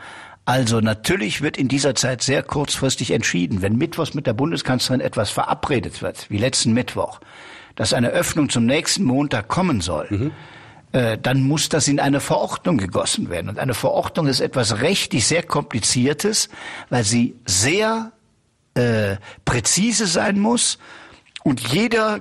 Also 0.47 0.81
natürlich 0.81 1.43
wird 1.43 1.59
in 1.59 1.69
dieser 1.69 1.95
Zeit 1.95 2.23
sehr 2.23 2.43
kurzfristig 2.43 3.11
entschieden, 3.11 3.61
wenn 3.61 3.77
Mittwochs 3.77 4.15
mit 4.15 4.27
der 4.27 4.33
Bundeskanzlerin 4.33 5.03
etwas 5.03 5.31
verabredet 5.31 6.01
wird, 6.01 6.31
wie 6.31 6.39
letzten 6.39 6.73
Mittwoch, 6.73 7.21
dass 7.77 7.93
eine 7.93 8.09
Öffnung 8.09 8.49
zum 8.49 8.65
nächsten 8.65 9.05
Montag 9.05 9.49
kommen 9.49 9.83
soll. 9.83 10.07
Mhm 10.09 10.31
äh, 10.93 11.19
dann 11.19 11.43
muss 11.43 11.69
das 11.69 11.87
in 11.87 12.01
eine 12.01 12.21
Verordnung 12.21 12.79
gegossen 12.79 13.29
werden. 13.29 13.51
Und 13.51 13.59
eine 13.59 13.75
Verordnung 13.75 14.27
ist 14.27 14.41
etwas 14.41 14.81
rechtlich 14.81 15.27
sehr 15.27 15.43
Kompliziertes, 15.43 16.49
weil 16.89 17.05
sie 17.05 17.37
sehr 17.45 18.13
äh, 18.75 19.17
präzise 19.45 20.07
sein 20.07 20.39
muss 20.39 20.79
und 21.45 21.61
jeder 21.61 22.19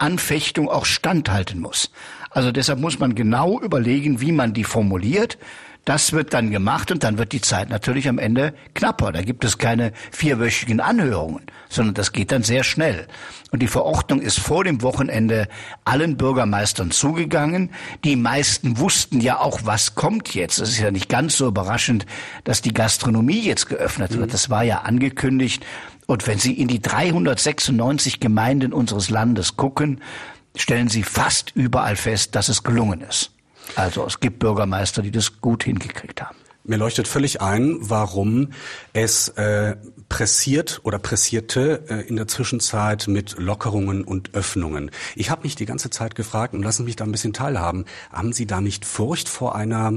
Gerichtsanfechtung 0.00 0.68
auch 0.68 0.86
standhalten 0.86 1.60
muss. 1.60 1.90
Also 2.30 2.52
deshalb 2.52 2.80
muss 2.80 2.98
man 2.98 3.14
genau 3.14 3.60
überlegen, 3.60 4.20
wie 4.20 4.32
man 4.32 4.54
die 4.54 4.64
formuliert. 4.64 5.38
Das 5.86 6.12
wird 6.12 6.34
dann 6.34 6.50
gemacht 6.50 6.90
und 6.90 7.02
dann 7.04 7.16
wird 7.16 7.32
die 7.32 7.40
Zeit 7.40 7.70
natürlich 7.70 8.06
am 8.08 8.18
Ende 8.18 8.54
knapper. 8.74 9.12
Da 9.12 9.22
gibt 9.22 9.44
es 9.44 9.56
keine 9.56 9.92
vierwöchigen 10.12 10.78
Anhörungen, 10.78 11.42
sondern 11.70 11.94
das 11.94 12.12
geht 12.12 12.32
dann 12.32 12.42
sehr 12.42 12.64
schnell. 12.64 13.08
Und 13.50 13.60
die 13.60 13.66
Verordnung 13.66 14.20
ist 14.20 14.38
vor 14.38 14.62
dem 14.62 14.82
Wochenende 14.82 15.48
allen 15.84 16.16
Bürgermeistern 16.16 16.90
zugegangen. 16.90 17.70
Die 18.04 18.16
meisten 18.16 18.78
wussten 18.78 19.20
ja 19.20 19.40
auch, 19.40 19.60
was 19.64 19.94
kommt 19.94 20.34
jetzt. 20.34 20.58
Es 20.58 20.70
ist 20.70 20.80
ja 20.80 20.90
nicht 20.90 21.08
ganz 21.08 21.36
so 21.36 21.48
überraschend, 21.48 22.06
dass 22.44 22.62
die 22.62 22.74
Gastronomie 22.74 23.40
jetzt 23.40 23.68
geöffnet 23.68 24.12
wird. 24.12 24.28
Mhm. 24.28 24.32
Das 24.32 24.50
war 24.50 24.62
ja 24.62 24.82
angekündigt. 24.82 25.64
Und 26.10 26.26
wenn 26.26 26.40
Sie 26.40 26.54
in 26.54 26.66
die 26.66 26.82
396 26.82 28.18
Gemeinden 28.18 28.72
unseres 28.72 29.10
Landes 29.10 29.56
gucken, 29.56 30.00
stellen 30.56 30.88
Sie 30.88 31.04
fast 31.04 31.52
überall 31.54 31.94
fest, 31.94 32.34
dass 32.34 32.48
es 32.48 32.64
gelungen 32.64 33.00
ist. 33.02 33.30
Also 33.76 34.04
es 34.04 34.18
gibt 34.18 34.40
Bürgermeister, 34.40 35.02
die 35.02 35.12
das 35.12 35.40
gut 35.40 35.62
hingekriegt 35.62 36.20
haben. 36.20 36.36
Mir 36.64 36.78
leuchtet 36.78 37.06
völlig 37.06 37.40
ein, 37.40 37.76
warum 37.78 38.48
es 38.92 39.28
äh, 39.28 39.76
pressiert 40.08 40.80
oder 40.82 40.98
pressierte 40.98 41.84
äh, 41.88 42.08
in 42.08 42.16
der 42.16 42.26
Zwischenzeit 42.26 43.06
mit 43.06 43.36
Lockerungen 43.38 44.02
und 44.02 44.34
Öffnungen. 44.34 44.90
Ich 45.14 45.30
habe 45.30 45.44
mich 45.44 45.54
die 45.54 45.64
ganze 45.64 45.90
Zeit 45.90 46.16
gefragt 46.16 46.54
und 46.54 46.64
lassen 46.64 46.86
mich 46.86 46.96
da 46.96 47.04
ein 47.04 47.12
bisschen 47.12 47.32
teilhaben. 47.32 47.84
Haben 48.12 48.32
Sie 48.32 48.46
da 48.46 48.60
nicht 48.60 48.84
Furcht 48.84 49.28
vor 49.28 49.54
einer, 49.54 49.92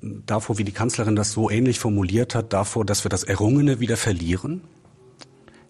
davor, 0.00 0.58
wie 0.58 0.64
die 0.64 0.70
Kanzlerin 0.70 1.16
das 1.16 1.32
so 1.32 1.50
ähnlich 1.50 1.80
formuliert 1.80 2.36
hat, 2.36 2.52
davor, 2.52 2.84
dass 2.84 3.04
wir 3.04 3.08
das 3.08 3.24
Errungene 3.24 3.80
wieder 3.80 3.96
verlieren? 3.96 4.62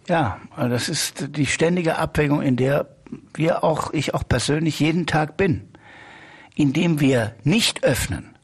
Ja, 0.09 0.41
das 0.57 0.89
ist 0.89 1.37
die 1.37 1.47
ständige 1.47 1.97
Abwägung, 1.97 2.41
in 2.43 2.57
der 2.57 2.89
wir 3.35 3.65
auch, 3.65 3.93
ich 3.93 4.15
auch 4.15 4.23
persönlich 4.29 4.81
jeden 4.81 5.07
Tag 5.07 5.37
bin. 5.37 5.69
Indem 6.55 7.01
wir 7.01 7.35
nicht 7.43 7.85
öffnen, 7.85 8.37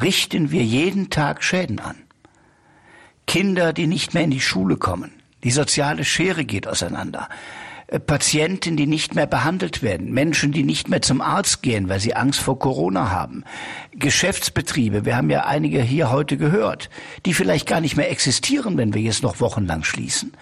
richten 0.00 0.50
wir 0.50 0.62
jeden 0.62 1.08
Tag 1.10 1.42
Schäden 1.42 1.80
an. 1.80 1.96
Kinder, 3.26 3.72
die 3.72 3.86
nicht 3.86 4.14
mehr 4.14 4.24
in 4.24 4.30
die 4.30 4.40
Schule 4.40 4.76
kommen. 4.76 5.12
Die 5.44 5.50
soziale 5.50 6.04
Schere 6.04 6.44
geht 6.44 6.66
auseinander. 6.66 7.28
Äh, 7.86 8.00
Patienten, 8.00 8.76
die 8.76 8.86
nicht 8.86 9.14
mehr 9.14 9.26
behandelt 9.26 9.82
werden, 9.82 10.12
Menschen, 10.12 10.52
die 10.52 10.64
nicht 10.64 10.88
mehr 10.88 11.02
zum 11.02 11.20
Arzt 11.20 11.62
gehen, 11.62 11.88
weil 11.88 12.00
sie 12.00 12.14
Angst 12.14 12.40
vor 12.40 12.58
Corona 12.58 13.10
haben, 13.10 13.44
Geschäftsbetriebe, 13.92 15.04
wir 15.04 15.16
haben 15.16 15.30
ja 15.30 15.44
einige 15.44 15.80
hier 15.80 16.10
heute 16.10 16.36
gehört, 16.36 16.90
die 17.24 17.34
vielleicht 17.34 17.66
gar 17.66 17.80
nicht 17.80 17.96
mehr 17.96 18.10
existieren, 18.10 18.76
wenn 18.76 18.94
wir 18.94 19.02
jetzt 19.02 19.22
noch 19.22 19.40
wochenlang 19.40 19.84
schließen. 19.84 20.32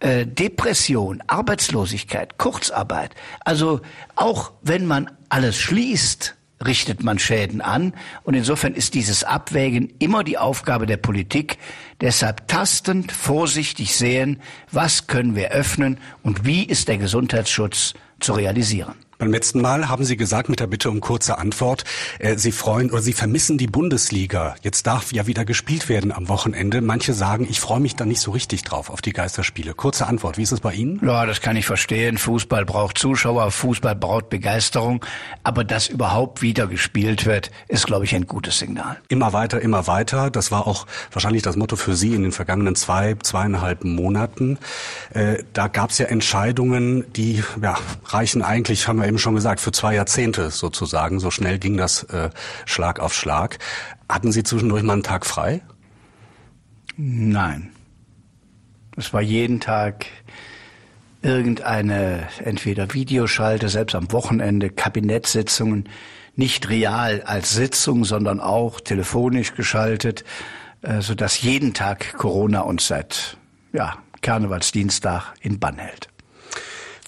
Äh, 0.00 0.26
Depression, 0.26 1.22
Arbeitslosigkeit, 1.26 2.38
Kurzarbeit. 2.38 3.14
Also 3.44 3.80
auch 4.16 4.52
wenn 4.62 4.86
man 4.86 5.10
alles 5.28 5.58
schließt, 5.58 6.36
richtet 6.64 7.02
man 7.02 7.18
Schäden 7.18 7.60
an. 7.60 7.94
Und 8.22 8.34
insofern 8.34 8.74
ist 8.74 8.94
dieses 8.94 9.24
Abwägen 9.24 9.92
immer 9.98 10.24
die 10.24 10.38
Aufgabe 10.38 10.86
der 10.86 10.96
Politik. 10.96 11.58
Deshalb 12.00 12.48
tastend, 12.48 13.12
vorsichtig 13.12 13.94
sehen, 13.94 14.40
was 14.70 15.06
können 15.06 15.36
wir 15.36 15.50
öffnen 15.50 15.98
und 16.22 16.44
wie 16.44 16.64
ist 16.64 16.88
der 16.88 16.98
Gesundheitsschutz 16.98 17.94
zu 18.20 18.32
realisieren. 18.32 18.94
Beim 19.20 19.32
letzten 19.32 19.60
Mal 19.60 19.90
haben 19.90 20.02
Sie 20.02 20.16
gesagt, 20.16 20.48
mit 20.48 20.60
der 20.60 20.66
Bitte 20.66 20.88
um 20.88 21.00
kurze 21.00 21.36
Antwort, 21.36 21.84
äh, 22.20 22.38
Sie 22.38 22.52
freuen 22.52 22.90
oder 22.90 23.02
Sie 23.02 23.12
vermissen 23.12 23.58
die 23.58 23.66
Bundesliga. 23.66 24.54
Jetzt 24.62 24.86
darf 24.86 25.12
ja 25.12 25.26
wieder 25.26 25.44
gespielt 25.44 25.90
werden 25.90 26.10
am 26.10 26.30
Wochenende. 26.30 26.80
Manche 26.80 27.12
sagen, 27.12 27.46
ich 27.48 27.60
freue 27.60 27.80
mich 27.80 27.96
da 27.96 28.06
nicht 28.06 28.22
so 28.22 28.30
richtig 28.30 28.62
drauf 28.62 28.88
auf 28.88 29.02
die 29.02 29.12
Geisterspiele. 29.12 29.74
Kurze 29.74 30.06
Antwort, 30.06 30.38
wie 30.38 30.42
ist 30.42 30.52
es 30.52 30.60
bei 30.60 30.72
Ihnen? 30.72 31.02
Ja, 31.04 31.26
das 31.26 31.42
kann 31.42 31.54
ich 31.54 31.66
verstehen. 31.66 32.16
Fußball 32.16 32.64
braucht 32.64 32.96
Zuschauer, 32.96 33.50
Fußball 33.50 33.94
braucht 33.94 34.30
Begeisterung. 34.30 35.04
Aber 35.44 35.64
dass 35.64 35.88
überhaupt 35.88 36.40
wieder 36.40 36.66
gespielt 36.66 37.26
wird, 37.26 37.50
ist, 37.68 37.86
glaube 37.86 38.06
ich, 38.06 38.14
ein 38.14 38.26
gutes 38.26 38.58
Signal. 38.58 38.96
Immer 39.08 39.34
weiter, 39.34 39.60
immer 39.60 39.86
weiter. 39.86 40.30
Das 40.30 40.50
war 40.50 40.66
auch 40.66 40.86
wahrscheinlich 41.12 41.42
das 41.42 41.56
Motto 41.56 41.76
für 41.76 41.94
Sie 41.94 42.14
in 42.14 42.22
den 42.22 42.32
vergangenen 42.32 42.74
zwei, 42.74 43.16
zweieinhalb 43.22 43.84
Monaten. 43.84 44.56
Äh, 45.12 45.44
da 45.52 45.68
gab 45.68 45.90
es 45.90 45.98
ja 45.98 46.06
Entscheidungen, 46.06 47.04
die 47.12 47.44
ja, 47.60 47.76
reichen 48.06 48.40
eigentlich, 48.40 48.88
haben 48.88 48.98
wir 49.02 49.09
eben 49.10 49.18
schon 49.18 49.34
gesagt, 49.34 49.60
für 49.60 49.72
zwei 49.72 49.96
Jahrzehnte 49.96 50.50
sozusagen. 50.50 51.18
So 51.18 51.30
schnell 51.32 51.58
ging 51.58 51.76
das 51.76 52.04
äh, 52.04 52.30
Schlag 52.64 53.00
auf 53.00 53.12
Schlag. 53.12 53.58
Hatten 54.08 54.30
Sie 54.30 54.44
zwischendurch 54.44 54.84
mal 54.84 54.94
einen 54.94 55.02
Tag 55.02 55.26
frei? 55.26 55.62
Nein. 56.96 57.72
Es 58.96 59.12
war 59.12 59.20
jeden 59.20 59.58
Tag 59.58 60.06
irgendeine 61.22 62.28
entweder 62.44 62.94
Videoschalte, 62.94 63.68
selbst 63.68 63.94
am 63.94 64.12
Wochenende, 64.12 64.70
Kabinettssitzungen, 64.70 65.88
nicht 66.36 66.68
real 66.68 67.22
als 67.22 67.50
Sitzung, 67.50 68.04
sondern 68.04 68.38
auch 68.38 68.80
telefonisch 68.80 69.54
geschaltet, 69.54 70.24
äh, 70.82 71.00
so 71.00 71.16
dass 71.16 71.42
jeden 71.42 71.74
Tag 71.74 72.14
Corona 72.16 72.60
uns 72.60 72.86
seit 72.86 73.36
ja, 73.72 73.96
Karnevalsdienstag 74.22 75.34
in 75.40 75.58
Bann 75.58 75.78
hält. 75.78 76.09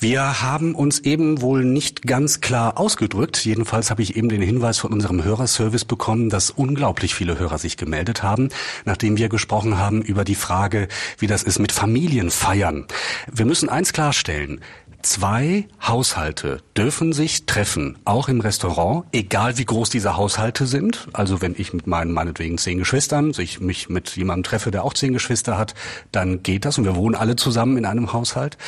Wir 0.03 0.43
haben 0.43 0.75
uns 0.75 0.99
eben 0.99 1.43
wohl 1.43 1.65
nicht 1.65 2.03
ganz 2.03 2.41
klar 2.41 2.77
ausgedrückt. 2.77 3.45
Jedenfalls 3.45 3.89
habe 3.89 4.03
ich 4.03 4.17
eben 4.17 4.29
den 4.29 4.43
Hinweis 4.43 4.79
von 4.79 4.93
unserem 4.93 5.23
Hörerservice 5.23 5.85
bekommen, 5.85 6.29
dass 6.29 6.51
unglaublich 6.51 7.15
viele 7.15 7.39
Hörer 7.39 7.57
sich 7.57 7.77
gemeldet 7.77 8.21
haben, 8.21 8.49
nachdem 8.85 9.17
wir 9.17 9.29
gesprochen 9.29 9.79
haben 9.79 10.03
über 10.03 10.25
die 10.25 10.35
Frage, 10.35 10.89
wie 11.19 11.29
das 11.29 11.45
ist 11.45 11.61
mit 11.61 11.71
Familienfeiern. 11.71 12.87
Wir 13.33 13.47
müssen 13.47 13.69
eins 13.69 13.93
klarstellen. 13.93 14.61
Zwei 15.03 15.67
Haushalte 15.83 16.63
dürfen 16.77 17.13
sich 17.13 17.47
treffen, 17.47 17.99
auch 18.05 18.29
im 18.29 18.41
Restaurant, 18.41 19.05
egal 19.11 19.59
wie 19.59 19.65
groß 19.65 19.91
diese 19.91 20.17
Haushalte 20.17 20.65
sind. 20.67 21.09
Also 21.13 21.43
wenn 21.43 21.57
ich 21.59 21.73
mit 21.73 21.89
meinen 21.89 22.13
meinetwegen 22.13 22.57
zehn 22.57 22.79
Geschwistern 22.79 23.33
sich 23.33 23.61
mich 23.61 23.89
mit 23.89 24.15
jemandem 24.15 24.45
treffe, 24.45 24.71
der 24.71 24.85
auch 24.85 24.95
zehn 24.95 25.13
Geschwister 25.13 25.59
hat, 25.59 25.75
dann 26.13 26.45
geht 26.45 26.65
das 26.65 26.79
und 26.79 26.85
wir 26.85 26.95
wohnen 26.95 27.17
alle 27.17 27.35
zusammen 27.35 27.77
in 27.77 27.85
einem 27.85 28.13
Haushalt. 28.13 28.59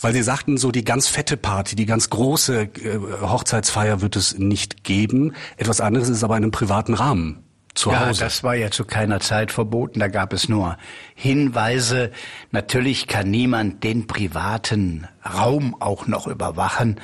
Weil 0.00 0.14
sie 0.14 0.22
sagten, 0.22 0.56
so 0.56 0.72
die 0.72 0.84
ganz 0.84 1.08
fette 1.08 1.36
Party, 1.36 1.76
die 1.76 1.86
ganz 1.86 2.08
große 2.08 2.62
äh, 2.62 2.98
Hochzeitsfeier 3.20 4.00
wird 4.00 4.16
es 4.16 4.38
nicht 4.38 4.82
geben. 4.82 5.34
Etwas 5.58 5.82
anderes 5.82 6.08
ist 6.08 6.24
aber 6.24 6.38
in 6.38 6.44
einem 6.44 6.52
privaten 6.52 6.94
Rahmen 6.94 7.45
zu 7.76 7.90
ja, 7.90 8.06
Hause. 8.06 8.24
das 8.24 8.42
war 8.42 8.54
ja 8.54 8.70
zu 8.70 8.84
keiner 8.84 9.20
Zeit 9.20 9.52
verboten. 9.52 10.00
Da 10.00 10.08
gab 10.08 10.32
es 10.32 10.48
nur 10.48 10.76
Hinweise. 11.14 12.10
Natürlich 12.50 13.06
kann 13.06 13.30
niemand 13.30 13.84
den 13.84 14.06
privaten 14.06 15.06
Raum 15.24 15.76
auch 15.78 16.06
noch 16.06 16.26
überwachen. 16.26 17.00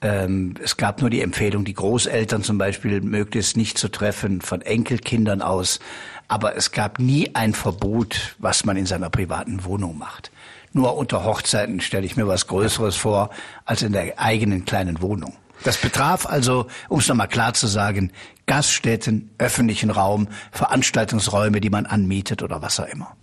Ähm, 0.00 0.54
es 0.62 0.76
gab 0.76 1.00
nur 1.00 1.10
die 1.10 1.20
Empfehlung, 1.20 1.64
die 1.64 1.74
Großeltern 1.74 2.42
zum 2.42 2.58
Beispiel 2.58 3.00
möglichst 3.00 3.56
nicht 3.56 3.78
zu 3.78 3.88
treffen, 3.88 4.40
von 4.40 4.62
Enkelkindern 4.62 5.42
aus. 5.42 5.80
Aber 6.28 6.56
es 6.56 6.72
gab 6.72 6.98
nie 6.98 7.34
ein 7.34 7.54
Verbot, 7.54 8.34
was 8.38 8.64
man 8.64 8.76
in 8.76 8.86
seiner 8.86 9.10
privaten 9.10 9.64
Wohnung 9.64 9.96
macht. 9.98 10.32
Nur 10.72 10.96
unter 10.96 11.24
Hochzeiten 11.24 11.80
stelle 11.80 12.04
ich 12.04 12.16
mir 12.16 12.26
was 12.26 12.48
Größeres 12.48 12.96
vor 12.96 13.30
als 13.64 13.82
in 13.82 13.92
der 13.92 14.18
eigenen 14.18 14.64
kleinen 14.64 15.00
Wohnung. 15.00 15.34
Das 15.64 15.76
betraf 15.78 16.26
also, 16.26 16.66
um 16.88 17.00
es 17.00 17.08
nochmal 17.08 17.28
klar 17.28 17.54
zu 17.54 17.66
sagen, 17.66 18.12
Gaststätten, 18.46 19.30
öffentlichen 19.38 19.90
Raum, 19.90 20.28
Veranstaltungsräume, 20.52 21.60
die 21.60 21.70
man 21.70 21.86
anmietet 21.86 22.42
oder 22.42 22.62
was 22.62 22.78
auch 22.78 22.86
immer. 22.86 23.16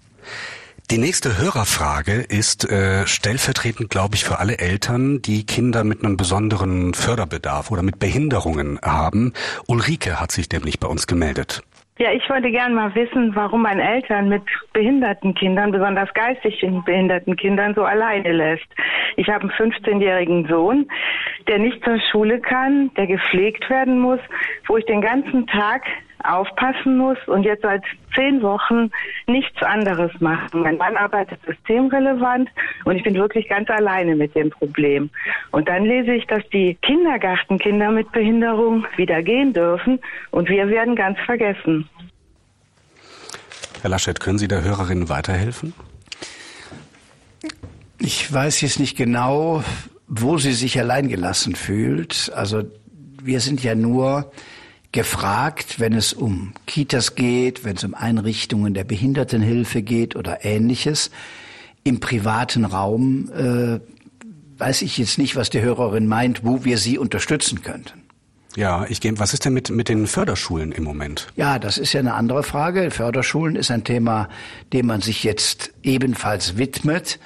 Die 0.91 0.97
nächste 0.97 1.37
Hörerfrage 1.37 2.21
ist 2.21 2.69
äh, 2.69 3.07
stellvertretend, 3.07 3.89
glaube 3.89 4.15
ich, 4.15 4.25
für 4.25 4.39
alle 4.39 4.57
Eltern, 4.57 5.21
die 5.21 5.45
Kinder 5.45 5.85
mit 5.85 6.03
einem 6.03 6.17
besonderen 6.17 6.93
Förderbedarf 6.93 7.71
oder 7.71 7.83
mit 7.83 7.99
Behinderungen 7.99 8.79
haben. 8.83 9.31
Ulrike 9.65 10.19
hat 10.19 10.33
sich 10.33 10.51
nämlich 10.51 10.79
bei 10.79 10.87
uns 10.87 11.07
gemeldet. 11.07 11.63
Ja, 12.03 12.11
ich 12.11 12.29
wollte 12.29 12.51
gerne 12.51 12.75
mal 12.75 12.93
wissen, 12.95 13.33
warum 13.33 13.61
man 13.61 13.79
Eltern 13.79 14.27
mit 14.27 14.41
behinderten 14.73 15.33
Kindern, 15.35 15.71
besonders 15.71 16.13
geistig 16.13 16.59
behinderten 16.83 17.37
Kindern, 17.37 17.73
so 17.75 17.85
alleine 17.85 18.33
lässt. 18.33 18.67
Ich 19.15 19.29
habe 19.29 19.43
einen 19.43 19.71
15-jährigen 19.71 20.45
Sohn, 20.49 20.85
der 21.47 21.59
nicht 21.59 21.81
zur 21.85 21.97
Schule 22.11 22.41
kann, 22.41 22.91
der 22.97 23.07
gepflegt 23.07 23.69
werden 23.69 24.01
muss, 24.01 24.19
wo 24.67 24.75
ich 24.75 24.83
den 24.83 24.99
ganzen 24.99 25.47
Tag 25.47 25.83
aufpassen 26.25 26.97
muss 26.97 27.17
und 27.27 27.43
jetzt 27.43 27.61
seit 27.61 27.83
zehn 28.15 28.41
Wochen 28.41 28.91
nichts 29.27 29.61
anderes 29.63 30.11
machen. 30.19 30.61
Mein 30.61 30.77
Mann 30.77 30.97
arbeitet 30.97 31.39
systemrelevant 31.45 32.49
und 32.85 32.95
ich 32.97 33.03
bin 33.03 33.15
wirklich 33.15 33.47
ganz 33.47 33.69
alleine 33.69 34.15
mit 34.15 34.35
dem 34.35 34.49
Problem. 34.49 35.09
Und 35.51 35.67
dann 35.67 35.85
lese 35.85 36.13
ich, 36.13 36.25
dass 36.27 36.47
die 36.49 36.75
Kindergartenkinder 36.81 37.91
mit 37.91 38.11
Behinderung 38.11 38.85
wieder 38.95 39.21
gehen 39.21 39.53
dürfen 39.53 39.99
und 40.31 40.49
wir 40.49 40.69
werden 40.69 40.95
ganz 40.95 41.19
vergessen. 41.21 41.89
Herr 43.83 43.89
Laschet, 43.89 44.17
können 44.21 44.37
Sie 44.39 44.47
der 44.47 44.63
Hörerin 44.63 45.09
weiterhelfen? 45.09 45.73
Ich 47.99 48.31
weiß 48.31 48.61
jetzt 48.61 48.79
nicht 48.79 48.95
genau, 48.95 49.61
wo 50.07 50.37
sie 50.37 50.53
sich 50.53 50.79
alleingelassen 50.79 51.53
fühlt. 51.53 52.31
Also 52.33 52.63
wir 53.21 53.41
sind 53.41 53.61
ja 53.61 53.75
nur 53.75 54.31
gefragt, 54.93 55.81
wenn 55.81 55.91
es 55.91 56.13
um 56.13 56.53
Kitas 56.65 57.15
geht, 57.15 57.65
wenn 57.65 57.75
es 57.75 57.83
um 57.83 57.93
Einrichtungen 57.93 58.73
der 58.73 58.85
Behindertenhilfe 58.85 59.81
geht 59.81 60.15
oder 60.15 60.45
ähnliches. 60.45 61.11
Im 61.83 61.99
privaten 61.99 62.63
Raum 62.63 63.29
äh, 63.33 63.81
weiß 64.59 64.83
ich 64.83 64.97
jetzt 64.97 65.17
nicht, 65.17 65.35
was 65.35 65.49
die 65.49 65.59
Hörerin 65.59 66.07
meint, 66.07 66.45
wo 66.45 66.63
wir 66.63 66.77
sie 66.77 66.97
unterstützen 66.97 67.63
könnten. 67.63 68.02
Ja, 68.55 68.85
ich 68.87 69.01
gehe. 69.01 69.17
Was 69.17 69.33
ist 69.33 69.45
denn 69.45 69.53
mit 69.53 69.69
mit 69.69 69.89
den 69.89 70.05
Förderschulen 70.07 70.71
im 70.71 70.83
Moment? 70.83 71.27
Ja, 71.35 71.57
das 71.59 71.77
ist 71.77 71.93
ja 71.93 71.99
eine 71.99 72.13
andere 72.13 72.43
Frage. 72.43 72.91
Förderschulen 72.91 73.55
ist 73.55 73.71
ein 73.71 73.83
Thema, 73.83 74.29
dem 74.73 74.87
man 74.87 75.01
sich 75.01 75.23
jetzt 75.23 75.71
ebenfalls 75.81 76.57
widmet. 76.57 77.19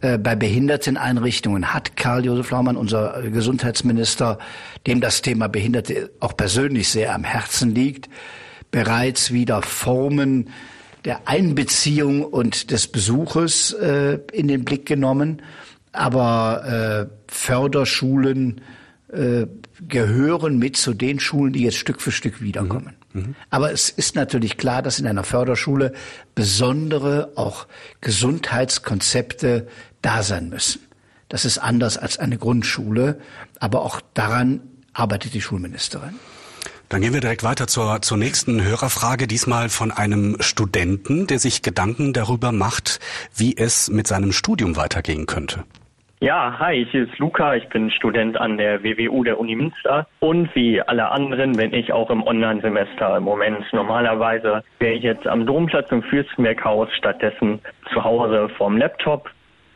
Äh, 0.00 0.18
bei 0.18 0.36
Behinderteneinrichtungen 0.36 1.74
hat 1.74 1.96
Karl 1.96 2.24
Josef 2.24 2.50
Laumann, 2.50 2.76
unser 2.76 3.22
Gesundheitsminister, 3.22 4.38
dem 4.86 5.00
das 5.00 5.22
Thema 5.22 5.48
Behinderte 5.48 6.10
auch 6.20 6.36
persönlich 6.36 6.88
sehr 6.88 7.14
am 7.14 7.24
Herzen 7.24 7.74
liegt, 7.74 8.08
bereits 8.70 9.32
wieder 9.32 9.62
Formen 9.62 10.50
der 11.04 11.26
Einbeziehung 11.26 12.22
und 12.22 12.70
des 12.70 12.86
Besuches 12.86 13.72
äh, 13.72 14.18
in 14.32 14.46
den 14.46 14.64
Blick 14.64 14.86
genommen. 14.86 15.42
Aber 15.92 17.08
äh, 17.08 17.32
Förderschulen 17.32 18.60
äh, 19.12 19.46
gehören 19.86 20.58
mit 20.58 20.76
zu 20.76 20.94
den 20.94 21.20
Schulen, 21.20 21.52
die 21.52 21.62
jetzt 21.62 21.76
Stück 21.76 22.00
für 22.00 22.12
Stück 22.12 22.40
wiederkommen. 22.40 22.96
Mhm. 23.12 23.20
Mhm. 23.20 23.34
Aber 23.50 23.72
es 23.72 23.90
ist 23.90 24.14
natürlich 24.14 24.56
klar, 24.56 24.82
dass 24.82 24.98
in 24.98 25.06
einer 25.06 25.24
Förderschule 25.24 25.92
besondere 26.34 27.32
auch 27.36 27.66
Gesundheitskonzepte 28.00 29.68
da 30.02 30.22
sein 30.22 30.48
müssen. 30.48 30.80
Das 31.28 31.44
ist 31.44 31.58
anders 31.58 31.98
als 31.98 32.18
eine 32.18 32.38
Grundschule, 32.38 33.20
aber 33.60 33.82
auch 33.82 34.00
daran 34.14 34.60
arbeitet 34.92 35.34
die 35.34 35.42
Schulministerin. 35.42 36.14
Dann 36.88 37.02
gehen 37.02 37.12
wir 37.12 37.20
direkt 37.20 37.42
weiter 37.42 37.66
zur, 37.66 38.00
zur 38.00 38.16
nächsten 38.16 38.62
Hörerfrage, 38.62 39.26
diesmal 39.26 39.68
von 39.68 39.92
einem 39.92 40.36
Studenten, 40.40 41.26
der 41.26 41.38
sich 41.38 41.60
Gedanken 41.60 42.14
darüber 42.14 42.50
macht, 42.50 42.98
wie 43.34 43.54
es 43.54 43.90
mit 43.90 44.06
seinem 44.06 44.32
Studium 44.32 44.76
weitergehen 44.76 45.26
könnte. 45.26 45.64
Ja, 46.20 46.58
hi, 46.58 46.84
hier 46.90 47.04
ist 47.04 47.16
Luca. 47.20 47.54
Ich 47.54 47.68
bin 47.68 47.92
Student 47.92 48.40
an 48.40 48.58
der 48.58 48.82
WWU 48.82 49.22
der 49.22 49.38
Uni 49.38 49.54
Münster. 49.54 50.04
Und 50.18 50.52
wie 50.56 50.82
alle 50.82 51.12
anderen 51.12 51.52
bin 51.52 51.72
ich 51.72 51.92
auch 51.92 52.10
im 52.10 52.26
Online-Semester 52.26 53.18
im 53.18 53.22
Moment. 53.22 53.64
Normalerweise 53.72 54.64
wäre 54.80 54.94
ich 54.94 55.04
jetzt 55.04 55.28
am 55.28 55.46
Domplatz 55.46 55.92
im 55.92 56.02
Fürstenberghaus, 56.02 56.88
stattdessen 56.92 57.60
zu 57.92 58.02
Hause 58.02 58.48
vorm 58.48 58.78
Laptop. 58.78 59.30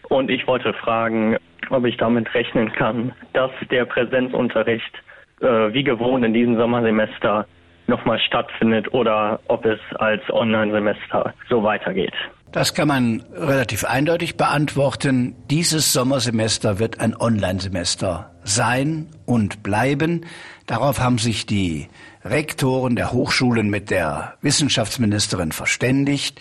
Und 0.09 0.33
ich 0.33 0.45
wollte 0.49 0.73
fragen, 0.73 1.37
ob 1.71 1.85
ich 1.85 1.97
damit 1.97 2.35
rechnen 2.35 2.73
kann, 2.73 3.13
dass 3.35 3.53
der 3.71 3.85
Präsenzunterricht 3.85 5.01
äh, 5.43 5.73
wie 5.73 5.85
gewohnt 5.85 6.25
in 6.25 6.35
diesem 6.35 6.57
Sommersemester 6.57 7.47
nochmal 7.93 8.19
stattfindet 8.19 8.93
oder 8.93 9.39
ob 9.49 9.65
es 9.67 9.79
als 9.97 10.23
Online-Semester 10.31 11.35
so 11.49 11.63
weitergeht. 11.63 12.15
Das 12.51 12.75
kann 12.75 12.89
man 12.89 13.23
relativ 13.35 13.85
eindeutig 13.85 14.37
beantworten. 14.37 15.35
Dieses 15.51 15.93
Sommersemester 15.93 16.79
wird 16.79 17.01
ein 17.01 17.15
Online-Semester 17.15 18.31
sein 18.45 19.07
und 19.27 19.63
bleiben. 19.63 20.27
Darauf 20.67 21.01
haben 21.01 21.19
sich 21.19 21.47
die 21.47 21.89
Rektoren 22.25 22.97
der 22.97 23.13
Hochschulen 23.13 23.69
mit 23.69 23.91
der 23.91 24.35
Wissenschaftsministerin 24.43 25.53
verständigt. 25.53 26.41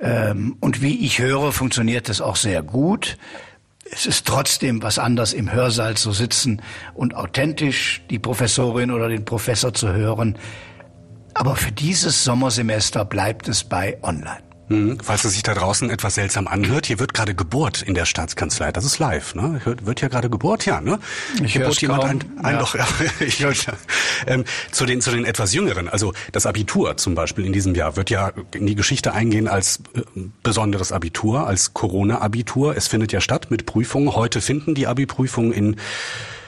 Ähm, 0.00 0.56
und 0.60 0.82
wie 0.82 1.04
ich 1.04 1.18
höre, 1.18 1.52
funktioniert 1.52 2.08
das 2.08 2.20
auch 2.20 2.36
sehr 2.36 2.62
gut. 2.62 3.16
Es 3.92 4.06
ist 4.06 4.26
trotzdem 4.26 4.82
was 4.82 4.98
anderes, 4.98 5.32
im 5.32 5.52
Hörsaal 5.52 5.96
zu 5.96 6.12
sitzen 6.12 6.62
und 6.94 7.14
authentisch 7.14 8.02
die 8.08 8.18
Professorin 8.18 8.90
oder 8.92 9.08
den 9.08 9.24
Professor 9.24 9.74
zu 9.74 9.92
hören. 9.92 10.38
Aber 11.40 11.56
für 11.56 11.72
dieses 11.72 12.22
Sommersemester 12.22 13.06
bleibt 13.06 13.48
es 13.48 13.64
bei 13.64 13.96
Online. 14.02 14.42
Hm, 14.68 14.98
falls 15.02 15.24
es 15.24 15.32
sich 15.32 15.42
da 15.42 15.54
draußen 15.54 15.88
etwas 15.88 16.16
seltsam 16.16 16.46
anhört, 16.46 16.84
hier 16.84 16.98
wird 16.98 17.14
gerade 17.14 17.34
Geburt 17.34 17.80
in 17.80 17.94
der 17.94 18.04
Staatskanzlei. 18.04 18.72
Das 18.72 18.84
ist 18.84 18.98
live, 18.98 19.34
ne? 19.34 19.58
Hört, 19.64 19.86
wird 19.86 20.00
hier 20.00 20.10
gerade 20.10 20.28
Geburt, 20.28 20.66
ja, 20.66 20.82
ne? 20.82 20.98
Ich 21.42 21.54
Geburt 21.54 21.80
jemand 21.80 22.02
kaum. 22.02 22.10
ein, 22.10 22.44
ein 22.44 22.54
Ja. 22.56 22.58
doch, 22.60 22.74
ja. 22.74 22.86
ich 23.20 23.42
höre 23.42 23.54
ähm, 24.26 24.44
zu 24.70 24.84
den 24.84 25.00
zu 25.00 25.12
den 25.12 25.24
etwas 25.24 25.54
jüngeren, 25.54 25.88
also 25.88 26.12
das 26.32 26.44
Abitur 26.44 26.98
zum 26.98 27.14
Beispiel 27.14 27.46
in 27.46 27.54
diesem 27.54 27.74
Jahr 27.74 27.96
wird 27.96 28.10
ja 28.10 28.32
in 28.54 28.66
die 28.66 28.74
Geschichte 28.74 29.14
eingehen 29.14 29.48
als 29.48 29.80
äh, 29.94 30.02
besonderes 30.42 30.92
Abitur, 30.92 31.46
als 31.46 31.72
Corona-Abitur. 31.72 32.76
Es 32.76 32.86
findet 32.86 33.12
ja 33.12 33.22
statt 33.22 33.50
mit 33.50 33.64
Prüfungen. 33.64 34.14
Heute 34.14 34.42
finden 34.42 34.74
die 34.74 34.86
Abi-Prüfungen 34.86 35.52
in 35.52 35.76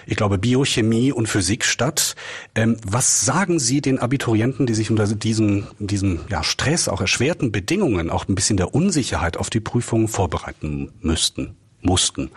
ich 0.06 0.16
glaube, 0.16 0.38
Biochemie 0.38 1.12
und 1.12 1.28
Physik 1.28 1.64
statt. 1.64 2.14
Ähm, 2.54 2.76
was 2.86 3.24
sagen 3.24 3.58
Sie 3.58 3.80
den 3.80 3.98
Abiturienten, 3.98 4.66
die 4.66 4.74
sich 4.74 4.90
unter 4.90 5.06
diesen, 5.06 5.66
diesem 5.78 6.20
ja, 6.28 6.42
Stress, 6.42 6.88
auch 6.88 7.00
erschwerten 7.00 7.52
Bedingungen, 7.52 8.10
auch 8.10 8.28
ein 8.28 8.34
bisschen 8.34 8.56
der 8.56 8.74
Unsicherheit 8.74 9.36
auf 9.36 9.50
die 9.50 9.60
Prüfungen 9.60 10.08
vorbereiten 10.08 10.92
müssten, 11.00 11.56
mussten? 11.80 12.30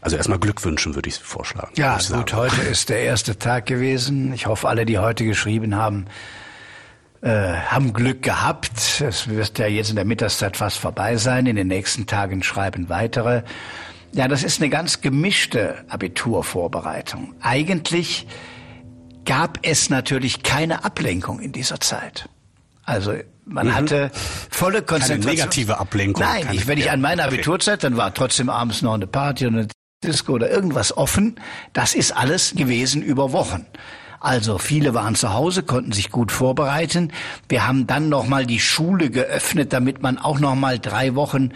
Also 0.00 0.16
erstmal 0.16 0.38
Glückwünschen 0.38 0.94
würde 0.94 1.08
ich 1.10 1.16
vorschlagen. 1.16 1.72
Ja, 1.76 1.98
ich 2.00 2.08
gut, 2.08 2.32
heute 2.32 2.62
ist 2.62 2.88
der 2.88 3.00
erste 3.00 3.38
Tag 3.38 3.66
gewesen. 3.66 4.32
Ich 4.32 4.46
hoffe, 4.46 4.68
alle, 4.68 4.86
die 4.86 4.98
heute 4.98 5.24
geschrieben 5.24 5.74
haben, 5.74 6.06
äh, 7.20 7.28
haben 7.28 7.92
Glück 7.92 8.22
gehabt. 8.22 9.02
Es 9.02 9.28
wird 9.28 9.58
ja 9.58 9.66
jetzt 9.66 9.90
in 9.90 9.96
der 9.96 10.06
Mittagszeit 10.06 10.56
fast 10.56 10.78
vorbei 10.78 11.16
sein. 11.16 11.44
In 11.44 11.56
den 11.56 11.68
nächsten 11.68 12.06
Tagen 12.06 12.42
schreiben 12.42 12.88
weitere. 12.88 13.42
Ja, 14.12 14.28
das 14.28 14.42
ist 14.42 14.60
eine 14.60 14.70
ganz 14.70 15.00
gemischte 15.00 15.84
Abiturvorbereitung. 15.88 17.34
Eigentlich 17.40 18.26
gab 19.24 19.58
es 19.62 19.90
natürlich 19.90 20.42
keine 20.42 20.84
Ablenkung 20.84 21.40
in 21.40 21.52
dieser 21.52 21.80
Zeit. 21.80 22.28
Also 22.84 23.14
man 23.44 23.68
mhm. 23.68 23.74
hatte 23.74 24.10
volle 24.50 24.82
Konzentration. 24.82 25.22
Keine 25.22 25.36
negative 25.36 25.78
Ablenkung. 25.78 26.24
Nein, 26.24 26.48
ich, 26.52 26.66
wenn 26.66 26.78
ich 26.78 26.90
an 26.90 27.00
meine 27.00 27.24
Abiturzeit, 27.24 27.84
dann 27.84 27.96
war 27.96 28.12
trotzdem 28.14 28.48
abends 28.48 28.82
noch 28.82 28.94
eine 28.94 29.06
Party 29.06 29.46
und 29.46 29.54
eine 29.54 29.68
Disco 30.02 30.32
oder 30.32 30.50
irgendwas 30.50 30.96
offen. 30.96 31.38
Das 31.72 31.94
ist 31.94 32.12
alles 32.12 32.54
gewesen 32.54 33.02
über 33.02 33.32
Wochen. 33.32 33.66
Also 34.22 34.58
viele 34.58 34.92
waren 34.92 35.14
zu 35.14 35.32
Hause, 35.32 35.62
konnten 35.62 35.92
sich 35.92 36.10
gut 36.10 36.30
vorbereiten. 36.30 37.10
Wir 37.48 37.66
haben 37.66 37.86
dann 37.86 38.10
nochmal 38.10 38.44
die 38.44 38.60
Schule 38.60 39.08
geöffnet, 39.08 39.72
damit 39.72 40.02
man 40.02 40.18
auch 40.18 40.38
nochmal 40.38 40.78
drei 40.78 41.14
Wochen 41.14 41.52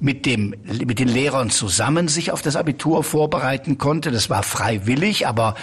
mit 0.00 0.26
dem, 0.26 0.52
mit 0.64 0.98
den 0.98 1.06
Lehrern 1.06 1.48
zusammen 1.48 2.08
sich 2.08 2.32
auf 2.32 2.42
das 2.42 2.56
Abitur 2.56 3.04
vorbereiten 3.04 3.78
konnte. 3.78 4.10
Das 4.10 4.28
war 4.28 4.42
freiwillig, 4.42 5.28
aber 5.28 5.54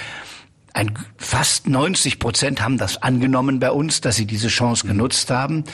ein, 0.73 0.93
fast 1.17 1.67
90 1.67 2.19
Prozent 2.19 2.61
haben 2.61 2.77
das 2.77 3.03
angenommen 3.03 3.59
bei 3.59 3.71
uns, 3.71 3.99
dass 3.99 4.15
sie 4.15 4.25
diese 4.25 4.47
Chance 4.47 4.87
genutzt 4.87 5.31
haben. 5.31 5.65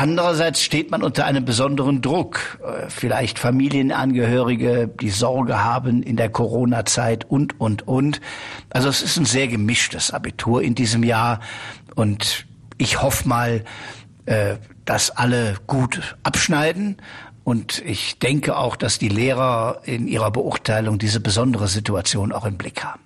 Andererseits 0.00 0.62
steht 0.62 0.92
man 0.92 1.02
unter 1.02 1.24
einem 1.24 1.44
besonderen 1.44 2.00
Druck. 2.00 2.60
Äh, 2.62 2.88
vielleicht 2.88 3.40
Familienangehörige, 3.40 4.86
die 4.86 5.10
Sorge 5.10 5.64
haben 5.64 6.04
in 6.04 6.14
der 6.14 6.28
Corona-Zeit 6.28 7.28
und, 7.28 7.60
und, 7.60 7.88
und. 7.88 8.20
Also 8.70 8.90
es 8.90 9.02
ist 9.02 9.16
ein 9.16 9.24
sehr 9.24 9.48
gemischtes 9.48 10.12
Abitur 10.12 10.62
in 10.62 10.76
diesem 10.76 11.02
Jahr. 11.02 11.40
Und 11.96 12.46
ich 12.76 13.02
hoffe 13.02 13.28
mal, 13.28 13.64
äh, 14.26 14.58
dass 14.84 15.10
alle 15.10 15.56
gut 15.66 16.16
abschneiden. 16.22 16.98
Und 17.42 17.82
ich 17.84 18.20
denke 18.20 18.56
auch, 18.56 18.76
dass 18.76 19.00
die 19.00 19.08
Lehrer 19.08 19.80
in 19.82 20.06
ihrer 20.06 20.30
Beurteilung 20.30 20.98
diese 20.98 21.18
besondere 21.18 21.66
Situation 21.66 22.30
auch 22.30 22.44
im 22.44 22.56
Blick 22.56 22.84
haben. 22.84 23.00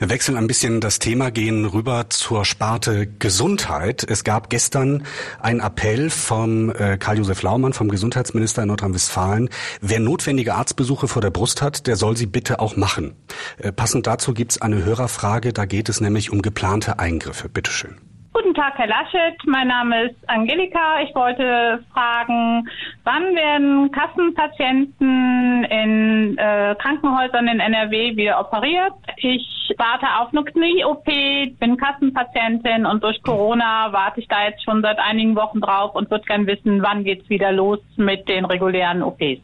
Wir 0.00 0.08
wechseln 0.08 0.38
ein 0.38 0.46
bisschen 0.46 0.80
das 0.80 0.98
Thema, 0.98 1.30
gehen 1.30 1.66
rüber 1.66 2.08
zur 2.08 2.46
Sparte 2.46 3.06
Gesundheit. 3.06 4.02
Es 4.08 4.24
gab 4.24 4.48
gestern 4.48 5.02
einen 5.40 5.60
Appell 5.60 6.08
vom 6.08 6.70
äh, 6.70 6.96
Karl-Josef 6.96 7.42
Laumann, 7.42 7.74
vom 7.74 7.90
Gesundheitsminister 7.90 8.62
in 8.62 8.68
Nordrhein-Westfalen. 8.68 9.50
Wer 9.82 10.00
notwendige 10.00 10.54
Arztbesuche 10.54 11.06
vor 11.06 11.20
der 11.20 11.28
Brust 11.28 11.60
hat, 11.60 11.86
der 11.86 11.96
soll 11.96 12.16
sie 12.16 12.24
bitte 12.24 12.60
auch 12.60 12.76
machen. 12.76 13.12
Äh, 13.58 13.72
passend 13.72 14.06
dazu 14.06 14.32
gibt 14.32 14.52
es 14.52 14.62
eine 14.62 14.82
Hörerfrage, 14.82 15.52
da 15.52 15.66
geht 15.66 15.90
es 15.90 16.00
nämlich 16.00 16.32
um 16.32 16.40
geplante 16.40 16.98
Eingriffe. 16.98 17.50
Bitteschön. 17.50 17.96
Guten 18.32 18.54
Tag, 18.54 18.74
Herr 18.78 18.86
Laschet. 18.86 19.36
Mein 19.44 19.66
Name 19.66 20.04
ist 20.04 20.16
Angelika. 20.28 21.00
Ich 21.02 21.12
wollte 21.16 21.84
fragen, 21.92 22.68
wann 23.02 23.34
werden 23.34 23.90
Kassenpatienten 23.90 25.64
in 25.64 26.38
äh, 26.38 26.76
Krankenhäusern 26.80 27.48
in 27.48 27.58
NRW 27.58 28.14
wieder 28.14 28.38
operiert? 28.38 28.92
Ich 29.16 29.74
warte 29.78 30.06
auf 30.20 30.28
eine 30.32 30.44
Knie-OP, 30.44 31.06
bin 31.58 31.76
Kassenpatientin 31.76 32.86
und 32.86 33.02
durch 33.02 33.20
Corona 33.24 33.92
warte 33.92 34.20
ich 34.20 34.28
da 34.28 34.44
jetzt 34.44 34.62
schon 34.62 34.80
seit 34.80 35.00
einigen 35.00 35.34
Wochen 35.34 35.60
drauf 35.60 35.96
und 35.96 36.08
würde 36.08 36.24
gern 36.24 36.46
wissen, 36.46 36.82
wann 36.82 37.02
geht's 37.02 37.28
wieder 37.28 37.50
los 37.50 37.80
mit 37.96 38.28
den 38.28 38.44
regulären 38.44 39.02
OPs. 39.02 39.40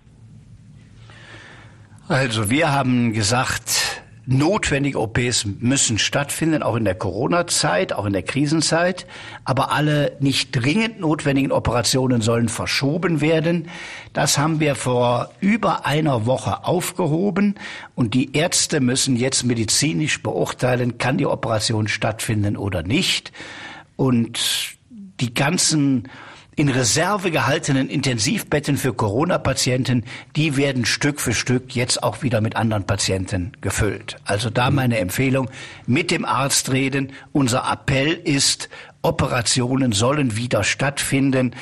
Also 2.08 2.50
wir 2.50 2.72
haben 2.72 3.12
gesagt, 3.12 3.95
Notwendige 4.28 5.00
OPs 5.00 5.46
müssen 5.60 5.98
stattfinden, 5.98 6.64
auch 6.64 6.74
in 6.74 6.84
der 6.84 6.96
Corona-Zeit, 6.96 7.92
auch 7.92 8.06
in 8.06 8.12
der 8.12 8.24
Krisenzeit. 8.24 9.06
Aber 9.44 9.70
alle 9.70 10.16
nicht 10.18 10.50
dringend 10.50 10.98
notwendigen 10.98 11.52
Operationen 11.52 12.20
sollen 12.20 12.48
verschoben 12.48 13.20
werden. 13.20 13.68
Das 14.12 14.36
haben 14.36 14.58
wir 14.58 14.74
vor 14.74 15.30
über 15.40 15.86
einer 15.86 16.26
Woche 16.26 16.64
aufgehoben. 16.64 17.54
Und 17.94 18.14
die 18.14 18.36
Ärzte 18.36 18.80
müssen 18.80 19.14
jetzt 19.14 19.44
medizinisch 19.44 20.20
beurteilen, 20.22 20.98
kann 20.98 21.18
die 21.18 21.26
Operation 21.26 21.86
stattfinden 21.86 22.56
oder 22.56 22.82
nicht. 22.82 23.30
Und 23.94 24.40
die 25.20 25.34
ganzen 25.34 26.08
in 26.58 26.70
Reserve 26.70 27.30
gehaltenen 27.30 27.90
Intensivbetten 27.90 28.78
für 28.78 28.94
Corona-Patienten, 28.94 30.04
die 30.36 30.56
werden 30.56 30.86
Stück 30.86 31.20
für 31.20 31.34
Stück 31.34 31.76
jetzt 31.76 32.02
auch 32.02 32.22
wieder 32.22 32.40
mit 32.40 32.56
anderen 32.56 32.84
Patienten 32.84 33.52
gefüllt. 33.60 34.16
Also 34.24 34.48
da 34.48 34.70
meine 34.70 34.98
Empfehlung, 34.98 35.50
mit 35.86 36.10
dem 36.10 36.24
Arzt 36.24 36.72
reden. 36.72 37.12
Unser 37.32 37.70
Appell 37.70 38.14
ist, 38.14 38.70
Operationen 39.02 39.92
sollen 39.92 40.36
wieder 40.36 40.64
stattfinden. 40.64 41.54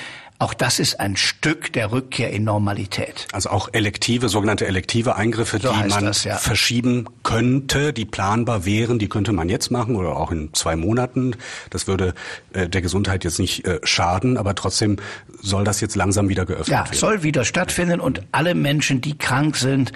Auch 0.45 0.53
das 0.53 0.79
ist 0.79 1.01
ein 1.01 1.17
Stück 1.17 1.73
der 1.73 1.91
Rückkehr 1.91 2.31
in 2.31 2.45
Normalität. 2.45 3.29
Also 3.33 3.49
auch 3.49 3.71
elektive, 3.73 4.29
sogenannte 4.29 4.67
elektive 4.67 5.17
Eingriffe, 5.17 5.59
so 5.59 5.73
die 5.73 5.89
man 5.89 6.05
das, 6.05 6.25
ja. 6.25 6.37
verschieben 6.37 7.07
könnte, 7.23 7.95
die 7.95 8.05
planbar 8.05 8.67
wären, 8.67 8.99
die 8.99 9.09
könnte 9.09 9.33
man 9.33 9.49
jetzt 9.49 9.71
machen 9.71 9.97
oder 9.97 10.19
auch 10.19 10.31
in 10.31 10.53
zwei 10.53 10.77
Monaten. 10.77 11.35
Das 11.71 11.87
würde 11.87 12.13
äh, 12.53 12.69
der 12.69 12.83
Gesundheit 12.83 13.25
jetzt 13.25 13.39
nicht 13.39 13.67
äh, 13.67 13.81
schaden, 13.85 14.37
aber 14.37 14.55
trotzdem 14.55 14.99
soll 15.41 15.65
das 15.65 15.81
jetzt 15.81 15.97
langsam 15.97 16.29
wieder 16.29 16.45
geöffnet 16.45 16.69
ja, 16.69 16.81
werden. 16.81 16.93
Ja, 16.93 16.99
soll 16.99 17.23
wieder 17.23 17.47
stattfinden 17.47 17.99
und 17.99 18.21
alle 18.33 18.55
Menschen, 18.55 19.01
die 19.01 19.17
krank 19.17 19.57
sind, 19.57 19.93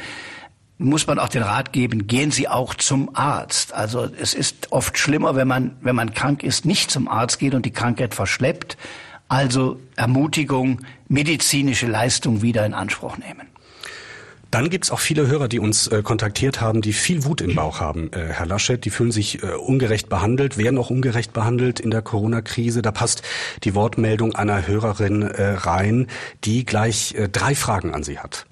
muss 0.79 1.07
man 1.07 1.19
auch 1.19 1.29
den 1.29 1.43
Rat 1.43 1.75
geben, 1.75 2.07
gehen 2.07 2.31
Sie 2.31 2.49
auch 2.49 2.73
zum 2.73 3.15
Arzt. 3.15 3.75
Also 3.75 4.09
es 4.19 4.33
ist 4.33 4.73
oft 4.73 4.97
schlimmer, 4.97 5.37
wenn 5.37 5.49
man, 5.49 5.77
wenn 5.83 5.95
man 5.95 6.15
krank 6.15 6.43
ist, 6.43 6.65
nicht 6.65 6.91
zum 6.91 7.07
Arzt 7.07 7.39
geht 7.39 7.53
und 7.53 7.67
die 7.67 7.73
Krankheit 7.73 8.15
verschleppt 8.15 8.79
also 9.29 9.79
Ermutigung, 9.97 10.81
medizinische 11.09 11.87
Leistung 11.87 12.43
wieder 12.43 12.65
in 12.65 12.75
Anspruch 12.75 13.19
nehmen. 13.19 13.49
Dann 14.51 14.71
gibt's 14.71 14.91
auch 14.91 14.99
viele 14.99 15.27
Hörer, 15.27 15.47
die 15.47 15.59
uns 15.59 15.89
äh, 15.89 16.03
kontaktiert 16.03 16.63
haben, 16.63 16.81
die 16.81 16.95
viel 16.95 17.27
Wut 17.27 17.43
im 17.43 17.55
Bauch 17.55 17.81
haben, 17.81 18.11
äh, 18.15 18.33
Herr 18.33 18.47
Laschet. 18.47 18.83
Die 18.83 18.89
fühlen 18.89 19.13
sich 19.13 19.43
äh, 19.43 19.49
ungerecht 19.49 20.09
behandelt, 20.09 20.57
werden 20.57 20.79
auch 20.79 20.89
ungerecht 20.89 21.35
behandelt 21.35 21.81
in 21.81 21.91
der 21.91 22.01
Corona-Krise. 22.01 22.81
Da 22.81 22.91
passt 22.91 23.23
die 23.65 23.75
Wortmeldung 23.75 24.35
einer 24.35 24.67
Hörerin 24.67 25.21
äh, 25.21 25.51
rein, 25.51 26.07
die 26.45 26.65
gleich 26.65 27.15
äh, 27.15 27.29
drei 27.29 27.55
Fragen 27.55 27.93
an 27.93 28.03
Sie 28.03 28.19
hat. 28.19 28.47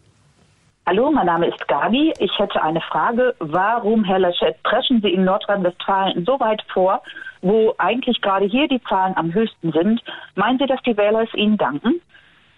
Hallo, 0.85 1.11
mein 1.11 1.27
Name 1.27 1.49
ist 1.49 1.67
Gabi. 1.67 2.13
Ich 2.19 2.39
hätte 2.39 2.63
eine 2.63 2.83
Frage. 2.83 3.35
Warum, 3.39 4.05
Herr 4.05 4.19
Laschet, 4.19 4.63
preschen 4.65 5.01
Sie 5.01 5.09
in 5.09 5.25
Nordrhein-Westfalen 5.25 6.27
so 6.27 6.39
weit 6.39 6.63
vor, 6.73 7.03
wo 7.43 7.75
eigentlich 7.79 8.21
gerade 8.21 8.47
hier 8.47 8.69
die 8.69 8.83
Zahlen 8.83 9.17
am 9.17 9.33
höchsten 9.33 9.73
sind? 9.73 10.03
Meinen 10.35 10.59
Sie, 10.59 10.67
dass 10.67 10.83
die 10.83 10.97
Wähler 10.97 11.23
es 11.23 11.35
Ihnen 11.35 11.57
danken? 11.57 12.01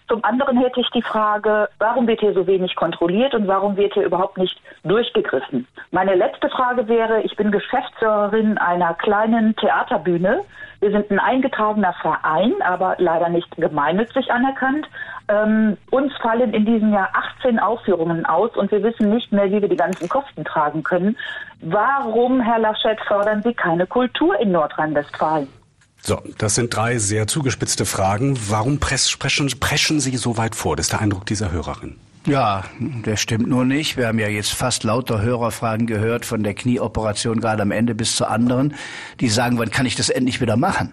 Zum 0.08 0.24
anderen 0.24 0.56
hätte 0.56 0.80
ich 0.80 0.88
die 0.90 1.02
Frage, 1.02 1.68
warum 1.78 2.06
wird 2.06 2.20
hier 2.20 2.32
so 2.32 2.46
wenig 2.46 2.74
kontrolliert 2.76 3.34
und 3.34 3.46
warum 3.46 3.76
wird 3.76 3.92
hier 3.92 4.04
überhaupt 4.04 4.38
nicht 4.38 4.58
durchgegriffen? 4.82 5.66
Meine 5.90 6.14
letzte 6.14 6.48
Frage 6.48 6.88
wäre, 6.88 7.20
ich 7.22 7.36
bin 7.36 7.50
Geschäftsführerin 7.50 8.56
einer 8.56 8.94
kleinen 8.94 9.54
Theaterbühne. 9.56 10.44
Wir 10.80 10.90
sind 10.92 11.10
ein 11.10 11.18
eingetragener 11.18 11.92
Verein, 12.00 12.54
aber 12.62 12.96
leider 12.98 13.28
nicht 13.28 13.54
gemeinnützig 13.56 14.32
anerkannt. 14.32 14.88
Ähm, 15.28 15.76
uns 15.90 16.16
fallen 16.22 16.54
in 16.54 16.64
diesem 16.64 16.90
Jahr 16.94 17.10
18 17.12 17.58
Aufführungen 17.58 18.24
aus 18.24 18.56
und 18.56 18.70
wir 18.70 18.82
wissen 18.82 19.10
nicht 19.10 19.30
mehr, 19.30 19.50
wie 19.50 19.60
wir 19.60 19.68
die 19.68 19.76
ganzen 19.76 20.08
Kosten 20.08 20.42
tragen 20.44 20.82
können. 20.84 21.18
Warum, 21.60 22.40
Herr 22.40 22.60
Laschet, 22.60 22.98
fördern 23.06 23.42
Sie 23.42 23.52
keine 23.52 23.86
Kultur 23.86 24.40
in 24.40 24.52
Nordrhein-Westfalen? 24.52 25.57
So, 26.02 26.22
das 26.38 26.54
sind 26.54 26.74
drei 26.74 26.98
sehr 26.98 27.26
zugespitzte 27.26 27.84
Fragen. 27.84 28.38
Warum 28.48 28.78
preschen, 28.78 29.50
preschen 29.60 30.00
Sie 30.00 30.16
so 30.16 30.36
weit 30.36 30.54
vor? 30.54 30.76
Das 30.76 30.86
ist 30.86 30.92
der 30.92 31.00
Eindruck 31.00 31.26
dieser 31.26 31.52
Hörerin. 31.52 31.96
Ja, 32.26 32.64
der 32.78 33.16
stimmt 33.16 33.48
nur 33.48 33.64
nicht. 33.64 33.96
Wir 33.96 34.08
haben 34.08 34.18
ja 34.18 34.28
jetzt 34.28 34.52
fast 34.52 34.84
lauter 34.84 35.22
Hörerfragen 35.22 35.86
gehört, 35.86 36.26
von 36.26 36.42
der 36.42 36.54
Knieoperation 36.54 37.40
gerade 37.40 37.62
am 37.62 37.70
Ende 37.70 37.94
bis 37.94 38.16
zu 38.16 38.26
anderen, 38.26 38.74
die 39.20 39.28
sagen, 39.28 39.58
wann 39.58 39.70
kann 39.70 39.86
ich 39.86 39.96
das 39.96 40.10
endlich 40.10 40.40
wieder 40.40 40.56
machen? 40.56 40.92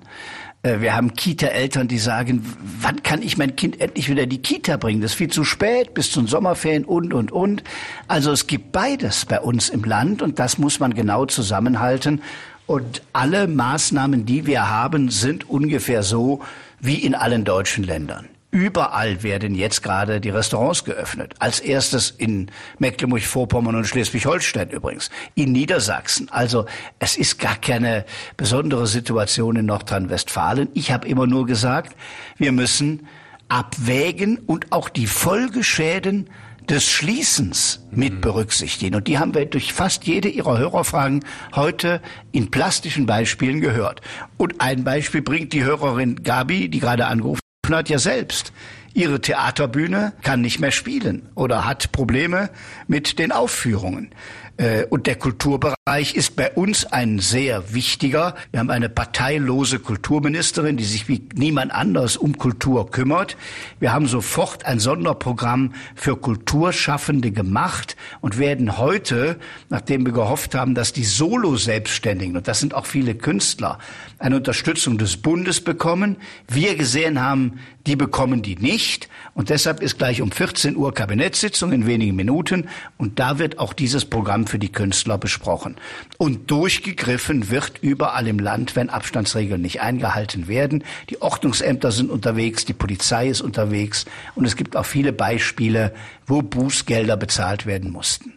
Äh, 0.66 0.80
wir 0.80 0.96
haben 0.96 1.14
Kita-Eltern, 1.14 1.88
die 1.88 1.98
sagen, 1.98 2.46
wann 2.80 3.04
kann 3.04 3.22
ich 3.22 3.38
mein 3.38 3.56
Kind 3.56 3.82
endlich 3.82 4.10
wieder 4.10 4.24
in 4.24 4.30
die 4.30 4.42
Kita 4.42 4.78
bringen? 4.78 5.02
Das 5.02 5.12
ist 5.12 5.18
viel 5.18 5.30
zu 5.30 5.44
spät, 5.44 5.94
bis 5.94 6.12
zu 6.12 6.22
den 6.22 6.28
Sommerferien 6.28 6.86
und, 6.86 7.14
und, 7.14 7.32
und. 7.32 7.64
Also 8.08 8.32
es 8.32 8.48
gibt 8.48 8.72
beides 8.72 9.26
bei 9.26 9.40
uns 9.40 9.70
im 9.70 9.84
Land 9.84 10.22
und 10.22 10.40
das 10.40 10.58
muss 10.58 10.80
man 10.80 10.94
genau 10.94 11.26
zusammenhalten. 11.26 12.22
Und 12.68 13.04
alle 13.14 13.48
Maßnahmen, 13.48 14.26
die 14.26 14.46
wir 14.46 14.70
haben, 14.70 15.10
sind 15.10 15.50
ungefähr 15.50 16.04
so 16.04 16.42
wie 16.80 16.96
in 16.96 17.16
allen 17.16 17.46
deutschen 17.46 17.84
Ländern. 17.84 18.28
Überall 18.56 19.22
werden 19.22 19.54
jetzt 19.54 19.84
gerade 19.84 20.22
die 20.22 20.30
Restaurants 20.30 20.86
geöffnet. 20.86 21.34
Als 21.40 21.60
erstes 21.60 22.10
in 22.10 22.50
Mecklenburg-Vorpommern 22.80 23.76
und 23.76 23.86
Schleswig-Holstein 23.86 24.70
übrigens. 24.70 25.10
In 25.36 25.52
Niedersachsen. 25.52 26.30
Also 26.32 26.66
es 26.98 27.18
ist 27.18 27.38
gar 27.38 27.58
keine 27.58 28.06
besondere 28.38 28.88
Situation 28.88 29.58
in 29.58 29.66
Nordrhein-Westfalen. 29.66 30.70
Ich 30.74 30.92
habe 30.92 31.06
immer 31.06 31.28
nur 31.28 31.46
gesagt, 31.46 31.98
wir 32.38 32.54
müssen 32.54 33.08
abwägen 33.50 34.38
und 34.38 34.72
auch 34.72 34.88
die 34.88 35.08
Folgeschäden 35.08 36.30
des 36.70 36.90
Schließens 36.90 37.86
mit 37.92 38.22
berücksichtigen. 38.22 38.96
Und 38.96 39.08
die 39.08 39.20
haben 39.20 39.34
wir 39.34 39.46
durch 39.46 39.74
fast 39.74 40.06
jede 40.06 40.30
Ihrer 40.30 40.58
Hörerfragen 40.58 41.24
heute 41.56 42.02
in 42.32 42.52
plastischen 42.52 43.06
Beispielen 43.06 43.62
gehört. 43.62 44.02
Und 44.38 44.62
ein 44.62 44.84
Beispiel 44.84 45.22
bringt 45.22 45.54
die 45.54 45.64
Hörerin 45.64 46.24
Gabi, 46.24 46.70
die 46.70 46.80
gerade 46.80 47.08
angerufen 47.08 47.40
hat, 47.70 47.90
ja 47.90 48.00
selbst. 48.00 48.54
ihre 48.94 49.20
Theaterbühne 49.20 50.14
kann 50.22 50.42
nicht 50.42 50.60
mehr 50.60 50.72
spielen 50.72 51.30
oder 51.36 51.66
hat 51.66 51.92
Probleme 51.92 52.50
mit 52.88 53.20
den 53.20 53.32
Aufführungen. 53.32 54.12
Äh, 54.58 54.86
und 54.86 55.08
der 55.08 55.16
Kulturbereich 55.16 56.16
ist 56.16 56.36
bei 56.36 56.52
uns 56.52 56.86
ein 56.86 57.20
sehr 57.20 57.74
wichtiger. 57.74 58.36
Wir 58.52 58.60
haben 58.60 58.70
eine 58.70 58.90
parteilose 58.90 59.80
Kulturministerin, 59.80 60.78
die 60.78 60.86
sich 60.86 61.08
wie 61.08 61.28
niemand 61.34 61.74
anders 61.74 62.16
um 62.16 62.38
Kultur 62.38 62.90
kümmert. 62.90 63.36
Wir 63.80 63.92
haben 63.92 64.08
sofort 64.08 64.66
ein 64.66 64.80
Sonderprogramm 64.80 65.74
für 65.96 66.16
Kulturschaffende 66.16 67.32
gemacht 67.32 67.96
und 68.22 68.38
werden 68.38 68.78
heute, 68.78 69.38
nachdem 69.70 70.06
wir 70.06 70.14
gehofft 70.14 70.56
haben, 70.56 70.76
dass 70.76 70.94
die 70.94 71.04
Solo-Selbstständigen, 71.04 72.38
und 72.38 72.48
das 72.48 72.60
sind 72.60 72.74
auch 72.74 72.86
viele 72.86 73.16
Künstler, 73.16 73.80
eine 74.20 74.38
Unterstützung 74.38 74.98
des 74.98 75.18
Bundes 75.18 75.60
bekommen, 75.62 76.18
wir 76.48 76.76
gesehen 76.76 77.22
haben, 77.22 77.60
die 77.86 77.96
bekommen 77.96 78.42
die 78.42 78.56
nicht. 78.56 79.10
Und 79.34 79.50
deshalb 79.50 79.82
ist 79.82 79.98
gleich 79.98 80.22
um 80.22 80.32
14 80.32 80.76
Uhr 80.76 80.94
Kabinettssitzung 80.94 81.72
in 81.72 81.86
wenigen 81.86 82.16
Minuten. 82.16 82.68
Und 82.98 83.20
da 83.20 83.38
wird 83.38 83.60
auch 83.60 83.74
dieses 83.74 84.06
Programm 84.06 84.45
für 84.48 84.60
die 84.60 84.72
Künstler 84.72 85.18
besprochen. 85.18 85.76
Und 86.18 86.52
durchgegriffen 86.52 87.50
wird 87.50 87.80
überall 87.82 88.28
im 88.28 88.40
Land, 88.40 88.76
wenn 88.76 88.90
Abstandsregeln 88.90 89.62
nicht 89.62 89.82
eingehalten 89.82 90.48
werden. 90.48 90.84
Die 91.10 91.22
Ordnungsämter 91.22 91.92
sind 91.92 92.10
unterwegs, 92.10 92.66
die 92.66 92.74
Polizei 92.74 93.28
ist 93.28 93.42
unterwegs. 93.42 94.06
Und 94.36 94.46
es 94.46 94.56
gibt 94.56 94.76
auch 94.76 94.86
viele 94.86 95.14
Beispiele, 95.14 95.94
wo 96.26 96.42
Bußgelder 96.42 97.18
bezahlt 97.18 97.66
werden 97.66 97.92
mussten. 97.92 98.34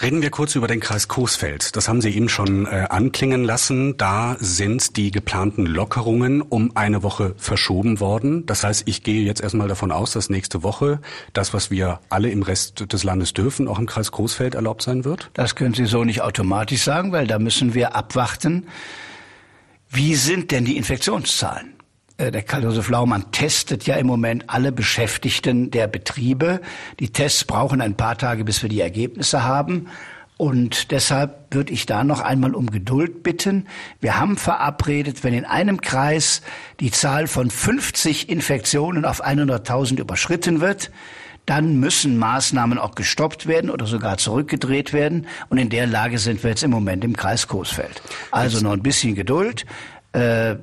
Reden 0.00 0.22
wir 0.22 0.30
kurz 0.30 0.54
über 0.54 0.66
den 0.66 0.80
Kreis 0.80 1.06
Coesfeld. 1.06 1.76
Das 1.76 1.86
haben 1.86 2.00
Sie 2.00 2.10
eben 2.10 2.30
schon 2.30 2.66
äh, 2.66 2.86
anklingen 2.88 3.44
lassen. 3.44 3.96
Da 3.98 4.36
sind 4.40 4.96
die 4.96 5.10
geplanten 5.10 5.66
Lockerungen 5.66 6.40
um 6.40 6.74
eine 6.76 7.02
Woche 7.02 7.34
verschoben 7.36 8.00
worden. 8.00 8.46
Das 8.46 8.64
heißt, 8.64 8.84
ich 8.86 9.02
gehe 9.02 9.22
jetzt 9.22 9.42
erstmal 9.42 9.68
davon 9.68 9.92
aus, 9.92 10.12
dass 10.12 10.30
nächste 10.30 10.62
Woche 10.62 11.00
das, 11.34 11.52
was 11.52 11.70
wir 11.70 12.00
alle 12.08 12.30
im 12.30 12.42
Rest 12.42 12.90
des 12.90 13.04
Landes 13.04 13.34
dürfen, 13.34 13.68
auch 13.68 13.78
im 13.78 13.86
Kreis 13.86 14.10
Coesfeld 14.10 14.54
erlaubt 14.54 14.82
sein 14.82 15.04
wird? 15.04 15.30
Das 15.34 15.56
können 15.56 15.74
Sie 15.74 15.84
so 15.84 16.04
nicht 16.04 16.22
automatisch 16.22 16.82
sagen, 16.82 17.12
weil 17.12 17.26
da 17.26 17.38
müssen 17.38 17.74
wir 17.74 17.94
abwarten. 17.94 18.66
Wie 19.90 20.14
sind 20.14 20.52
denn 20.52 20.64
die 20.64 20.78
Infektionszahlen? 20.78 21.71
Äh, 22.22 22.30
der 22.30 22.42
Karl-Josef 22.42 22.88
Laumann 22.88 23.32
testet 23.32 23.86
ja 23.86 23.96
im 23.96 24.06
Moment 24.06 24.44
alle 24.46 24.72
Beschäftigten 24.72 25.70
der 25.70 25.88
Betriebe. 25.88 26.60
Die 27.00 27.10
Tests 27.10 27.44
brauchen 27.44 27.80
ein 27.80 27.96
paar 27.96 28.16
Tage, 28.16 28.44
bis 28.44 28.62
wir 28.62 28.68
die 28.68 28.80
Ergebnisse 28.80 29.42
haben. 29.42 29.88
Und 30.36 30.90
deshalb 30.90 31.54
würde 31.54 31.72
ich 31.72 31.86
da 31.86 32.04
noch 32.04 32.20
einmal 32.20 32.54
um 32.54 32.70
Geduld 32.70 33.22
bitten. 33.22 33.66
Wir 34.00 34.18
haben 34.18 34.36
verabredet, 34.36 35.24
wenn 35.24 35.34
in 35.34 35.44
einem 35.44 35.80
Kreis 35.80 36.42
die 36.80 36.90
Zahl 36.90 37.26
von 37.26 37.50
50 37.50 38.28
Infektionen 38.28 39.04
auf 39.04 39.24
100.000 39.24 40.00
überschritten 40.00 40.60
wird, 40.60 40.90
dann 41.46 41.80
müssen 41.80 42.18
Maßnahmen 42.18 42.78
auch 42.78 42.94
gestoppt 42.94 43.46
werden 43.46 43.68
oder 43.68 43.86
sogar 43.86 44.16
zurückgedreht 44.16 44.92
werden. 44.92 45.26
Und 45.48 45.58
in 45.58 45.70
der 45.70 45.86
Lage 45.86 46.18
sind 46.18 46.42
wir 46.42 46.50
jetzt 46.50 46.62
im 46.62 46.70
Moment 46.70 47.04
im 47.04 47.16
Kreis 47.16 47.48
Coesfeld. 47.48 48.00
Also 48.30 48.60
noch 48.60 48.72
ein 48.72 48.82
bisschen 48.82 49.14
Geduld. 49.14 49.66
Äh, 50.12 50.56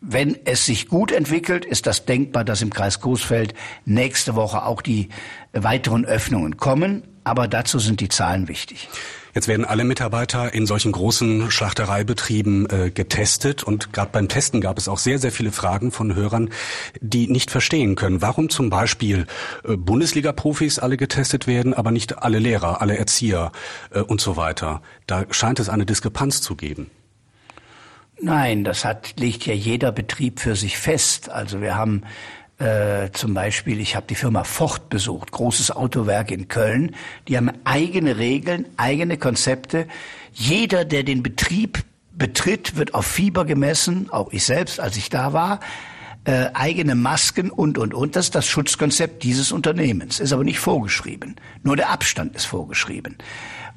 wenn 0.00 0.36
es 0.44 0.66
sich 0.66 0.88
gut 0.88 1.12
entwickelt, 1.12 1.64
ist 1.64 1.86
das 1.86 2.04
denkbar, 2.04 2.44
dass 2.44 2.62
im 2.62 2.70
Kreis 2.70 3.00
Coesfeld 3.00 3.54
nächste 3.84 4.34
Woche 4.34 4.64
auch 4.64 4.82
die 4.82 5.08
weiteren 5.52 6.04
Öffnungen 6.04 6.56
kommen. 6.56 7.02
Aber 7.24 7.48
dazu 7.48 7.78
sind 7.78 8.00
die 8.00 8.08
Zahlen 8.08 8.46
wichtig. 8.46 8.88
Jetzt 9.36 9.48
werden 9.48 9.66
alle 9.66 9.84
Mitarbeiter 9.84 10.54
in 10.54 10.64
solchen 10.64 10.92
großen 10.92 11.50
Schlachtereibetrieben 11.50 12.70
äh, 12.70 12.90
getestet 12.90 13.64
und 13.64 13.92
gerade 13.92 14.10
beim 14.10 14.28
Testen 14.28 14.62
gab 14.62 14.78
es 14.78 14.88
auch 14.88 14.96
sehr, 14.96 15.18
sehr 15.18 15.30
viele 15.30 15.52
Fragen 15.52 15.92
von 15.92 16.14
Hörern, 16.14 16.48
die 17.02 17.28
nicht 17.28 17.50
verstehen 17.50 17.96
können, 17.96 18.22
warum 18.22 18.48
zum 18.48 18.70
Beispiel 18.70 19.26
äh, 19.64 19.76
Bundesliga-Profis 19.76 20.78
alle 20.78 20.96
getestet 20.96 21.46
werden, 21.46 21.74
aber 21.74 21.90
nicht 21.90 22.22
alle 22.22 22.38
Lehrer, 22.38 22.80
alle 22.80 22.96
Erzieher 22.96 23.52
äh, 23.90 24.00
und 24.00 24.22
so 24.22 24.38
weiter. 24.38 24.80
Da 25.06 25.26
scheint 25.30 25.60
es 25.60 25.68
eine 25.68 25.84
Diskrepanz 25.84 26.40
zu 26.40 26.56
geben. 26.56 26.90
Nein, 28.20 28.64
das 28.64 28.84
hat, 28.84 29.14
legt 29.18 29.46
ja 29.46 29.54
jeder 29.54 29.92
Betrieb 29.92 30.40
für 30.40 30.56
sich 30.56 30.78
fest. 30.78 31.30
Also 31.30 31.60
wir 31.60 31.76
haben 31.76 32.02
äh, 32.58 33.10
zum 33.12 33.34
Beispiel, 33.34 33.80
ich 33.80 33.94
habe 33.96 34.06
die 34.06 34.14
Firma 34.14 34.44
Ford 34.44 34.88
besucht, 34.88 35.30
großes 35.30 35.70
Autowerk 35.70 36.30
in 36.30 36.48
Köln. 36.48 36.94
Die 37.28 37.36
haben 37.36 37.50
eigene 37.64 38.16
Regeln, 38.16 38.64
eigene 38.78 39.18
Konzepte. 39.18 39.86
Jeder, 40.32 40.86
der 40.86 41.02
den 41.02 41.22
Betrieb 41.22 41.84
betritt, 42.12 42.76
wird 42.76 42.94
auf 42.94 43.06
Fieber 43.06 43.44
gemessen, 43.44 44.08
auch 44.10 44.32
ich 44.32 44.44
selbst, 44.44 44.80
als 44.80 44.96
ich 44.96 45.10
da 45.10 45.34
war. 45.34 45.60
Äh, 46.24 46.48
eigene 46.54 46.94
Masken 46.94 47.50
und, 47.50 47.76
und, 47.76 47.92
und. 47.92 48.16
Das 48.16 48.26
ist 48.26 48.34
das 48.34 48.46
Schutzkonzept 48.46 49.22
dieses 49.22 49.52
Unternehmens. 49.52 50.18
Ist 50.18 50.32
aber 50.32 50.42
nicht 50.42 50.58
vorgeschrieben. 50.58 51.36
Nur 51.62 51.76
der 51.76 51.90
Abstand 51.90 52.34
ist 52.34 52.46
vorgeschrieben. 52.46 53.18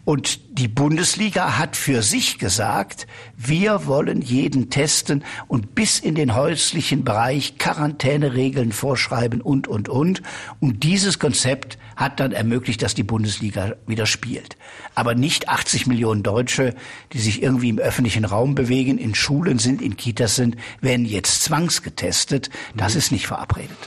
Und 0.10 0.58
die 0.58 0.68
Bundesliga 0.68 1.60
hat 1.60 1.76
für 1.76 2.02
sich 2.02 2.40
gesagt, 2.40 3.06
wir 3.38 3.86
wollen 3.86 4.24
jeden 4.24 4.72
testen 4.72 5.24
und 5.48 5.76
bis 5.76 6.00
in 6.00 6.16
den 6.16 6.34
häuslichen 6.34 7.04
Bereich 7.04 7.60
Quarantäneregeln 7.60 8.72
vorschreiben 8.72 9.40
und, 9.40 9.68
und, 9.68 9.88
und. 9.88 10.24
Und 10.60 10.82
dieses 10.82 11.20
Konzept 11.20 11.78
hat 11.96 12.20
dann 12.20 12.32
ermöglicht, 12.32 12.82
dass 12.82 12.96
die 12.96 13.04
Bundesliga 13.04 13.76
wieder 13.86 14.08
spielt. 14.08 14.58
Aber 14.96 15.14
nicht 15.14 15.48
80 15.48 15.86
Millionen 15.86 16.24
Deutsche, 16.24 16.74
die 17.14 17.20
sich 17.20 17.44
irgendwie 17.44 17.70
im 17.70 17.78
öffentlichen 17.78 18.26
Raum 18.26 18.56
bewegen, 18.56 18.98
in 18.98 19.14
Schulen 19.14 19.60
sind, 19.60 19.80
in 19.80 19.96
Kitas 19.96 20.36
sind, 20.36 20.56
werden 20.82 21.06
jetzt 21.06 21.44
zwangsgetestet. 21.44 22.50
Das 22.76 22.96
ist 22.96 23.12
nicht 23.12 23.28
verabredet. 23.28 23.78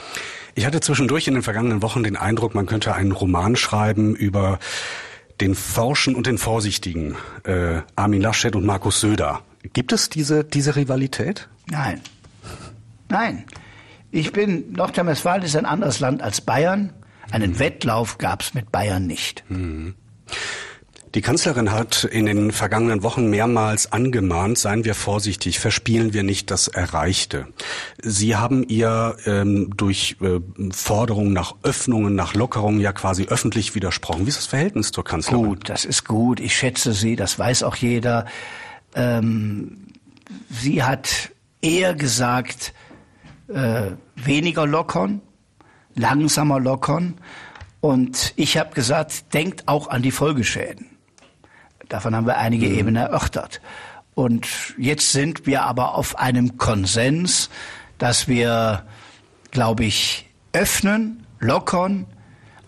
Ich 0.55 0.67
hatte 0.67 0.79
zwischendurch 0.79 1.27
in 1.27 1.35
den 1.35 1.43
vergangenen 1.43 1.83
Wochen 1.83 2.05
den 2.05 2.17
Eindruck, 2.17 2.55
man 2.55 2.67
könnte 2.67 2.95
einen 2.95 3.11
Roman 3.11 3.57
schreiben 3.57 4.15
über 4.15 4.61
den 5.43 5.57
Forschen 5.57 6.15
und 6.15 6.29
den 6.29 6.39
Vorsichtigen, 6.39 7.17
äh, 7.43 7.81
Armin 7.97 8.23
Laschet 8.23 8.55
und 8.55 8.65
Markus 8.65 9.01
Söder. 9.01 9.43
Gibt 9.73 9.93
es 9.93 10.09
diese, 10.09 10.45
diese 10.45 10.77
Rivalität? 10.77 11.49
Nein. 11.69 12.01
Nein. 13.09 13.45
Ich 14.13 14.33
bin, 14.33 14.73
Nordrhein-Westfalen 14.73 15.43
ist 15.43 15.57
ein 15.57 15.67
anderes 15.67 15.99
Land 15.99 16.23
als 16.23 16.43
Bayern. 16.43 16.93
Einen 17.33 17.59
Wettlauf 17.59 18.19
gab 18.19 18.43
es 18.43 18.55
mit 18.55 18.71
Bayern 18.71 19.07
nicht. 19.07 19.43
Mhm. 19.49 19.95
Die 21.15 21.21
Kanzlerin 21.21 21.73
hat 21.73 22.05
in 22.05 22.25
den 22.25 22.53
vergangenen 22.53 23.03
Wochen 23.03 23.29
mehrmals 23.29 23.93
angemahnt, 23.93 24.57
seien 24.57 24.85
wir 24.85 24.95
vorsichtig, 24.95 25.59
verspielen 25.59 26.15
wir 26.15 26.23
nicht 26.23 26.51
das 26.51 26.69
Erreichte. 26.69 27.49
Sie 28.03 28.37
haben 28.37 28.67
ihr 28.67 29.17
ähm, 29.27 29.77
durch 29.77 30.17
äh, 30.23 30.41
Forderungen 30.73 31.35
nach 31.35 31.55
Öffnungen, 31.63 32.15
nach 32.15 32.33
Lockerungen 32.33 32.81
ja 32.81 32.95
quasi 32.95 33.27
öffentlich 33.27 33.75
widersprochen. 33.75 34.25
Wie 34.25 34.31
ist 34.31 34.39
das 34.39 34.47
Verhältnis 34.47 34.91
zur 34.91 35.05
Kanzlerin? 35.05 35.45
Gut, 35.45 35.69
das 35.69 35.85
ist 35.85 36.07
gut. 36.07 36.41
Ich 36.41 36.57
schätze 36.57 36.95
sie, 36.95 37.15
das 37.15 37.39
weiß 37.39 37.63
auch 37.65 37.77
jeder. 37.77 38.25
Ähm, 38.95 39.89
sie 40.49 40.83
hat 40.83 41.31
eher 41.61 41.95
gesagt, 41.95 42.73
äh, 43.49 43.91
weniger 44.17 44.67
lockern, 44.67 45.21
langsamer 45.95 46.59
lockern. 46.59 47.19
Und 47.83 48.33
ich 48.37 48.57
habe 48.57 48.75
gesagt, 48.75 49.35
denkt 49.35 49.69
auch 49.69 49.89
an 49.89 50.01
die 50.01 50.11
Folgeschäden. 50.11 50.92
Davon 51.93 52.17
haben 52.17 52.27
wir 52.27 52.39
einige 52.39 52.69
mhm. 52.69 52.79
Ebenen 52.79 53.03
erörtert. 53.03 53.61
Und 54.15 54.49
jetzt 54.79 55.13
sind 55.13 55.47
wir 55.47 55.65
aber 55.65 55.95
auf 55.95 56.19
einem 56.19 56.57
Konsens, 56.57 57.51
dass 57.99 58.29
wir, 58.29 58.85
glaube 59.51 59.85
ich, 59.85 60.27
öffnen, 60.55 61.27
lockern, 61.39 62.07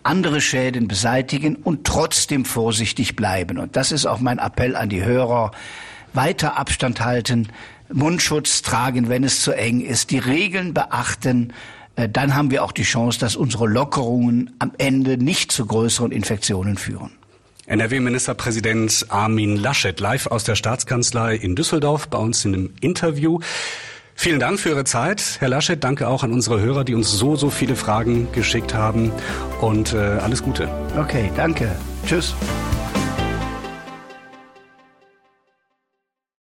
andere 0.02 0.42
Schäden 0.42 0.88
beseitigen 0.88 1.56
und 1.56 1.86
trotzdem 1.86 2.44
vorsichtig 2.44 3.16
bleiben. 3.16 3.58
Und 3.58 3.76
das 3.76 3.92
ist 3.92 4.04
auch 4.04 4.20
mein 4.20 4.38
Appell 4.38 4.76
an 4.76 4.90
die 4.90 5.02
Hörer. 5.02 5.52
Weiter 6.12 6.58
Abstand 6.58 7.00
halten, 7.00 7.48
Mundschutz 7.90 8.60
tragen, 8.60 9.08
wenn 9.08 9.24
es 9.24 9.42
zu 9.42 9.52
eng 9.52 9.80
ist, 9.80 10.10
die 10.10 10.18
Regeln 10.18 10.74
beachten. 10.74 11.54
Äh, 11.96 12.10
dann 12.10 12.34
haben 12.34 12.50
wir 12.50 12.62
auch 12.62 12.72
die 12.72 12.82
Chance, 12.82 13.18
dass 13.20 13.36
unsere 13.36 13.66
Lockerungen 13.66 14.54
am 14.58 14.72
Ende 14.76 15.16
nicht 15.16 15.50
zu 15.50 15.64
größeren 15.64 16.12
Infektionen 16.12 16.76
führen. 16.76 17.12
NRW-Ministerpräsident 17.66 19.06
Armin 19.08 19.56
Laschet 19.56 19.98
live 19.98 20.26
aus 20.26 20.44
der 20.44 20.54
Staatskanzlei 20.54 21.34
in 21.36 21.56
Düsseldorf 21.56 22.08
bei 22.08 22.18
uns 22.18 22.44
in 22.44 22.54
einem 22.54 22.74
Interview. 22.80 23.38
Vielen 24.14 24.38
Dank 24.38 24.60
für 24.60 24.70
Ihre 24.70 24.84
Zeit, 24.84 25.36
Herr 25.40 25.48
Laschet. 25.48 25.82
Danke 25.82 26.08
auch 26.08 26.22
an 26.22 26.32
unsere 26.32 26.60
Hörer, 26.60 26.84
die 26.84 26.94
uns 26.94 27.10
so, 27.10 27.36
so 27.36 27.50
viele 27.50 27.74
Fragen 27.74 28.30
geschickt 28.32 28.74
haben. 28.74 29.12
Und 29.60 29.92
äh, 29.92 29.96
alles 29.96 30.42
Gute. 30.42 30.68
Okay, 30.96 31.30
danke. 31.36 31.74
Tschüss. 32.06 32.34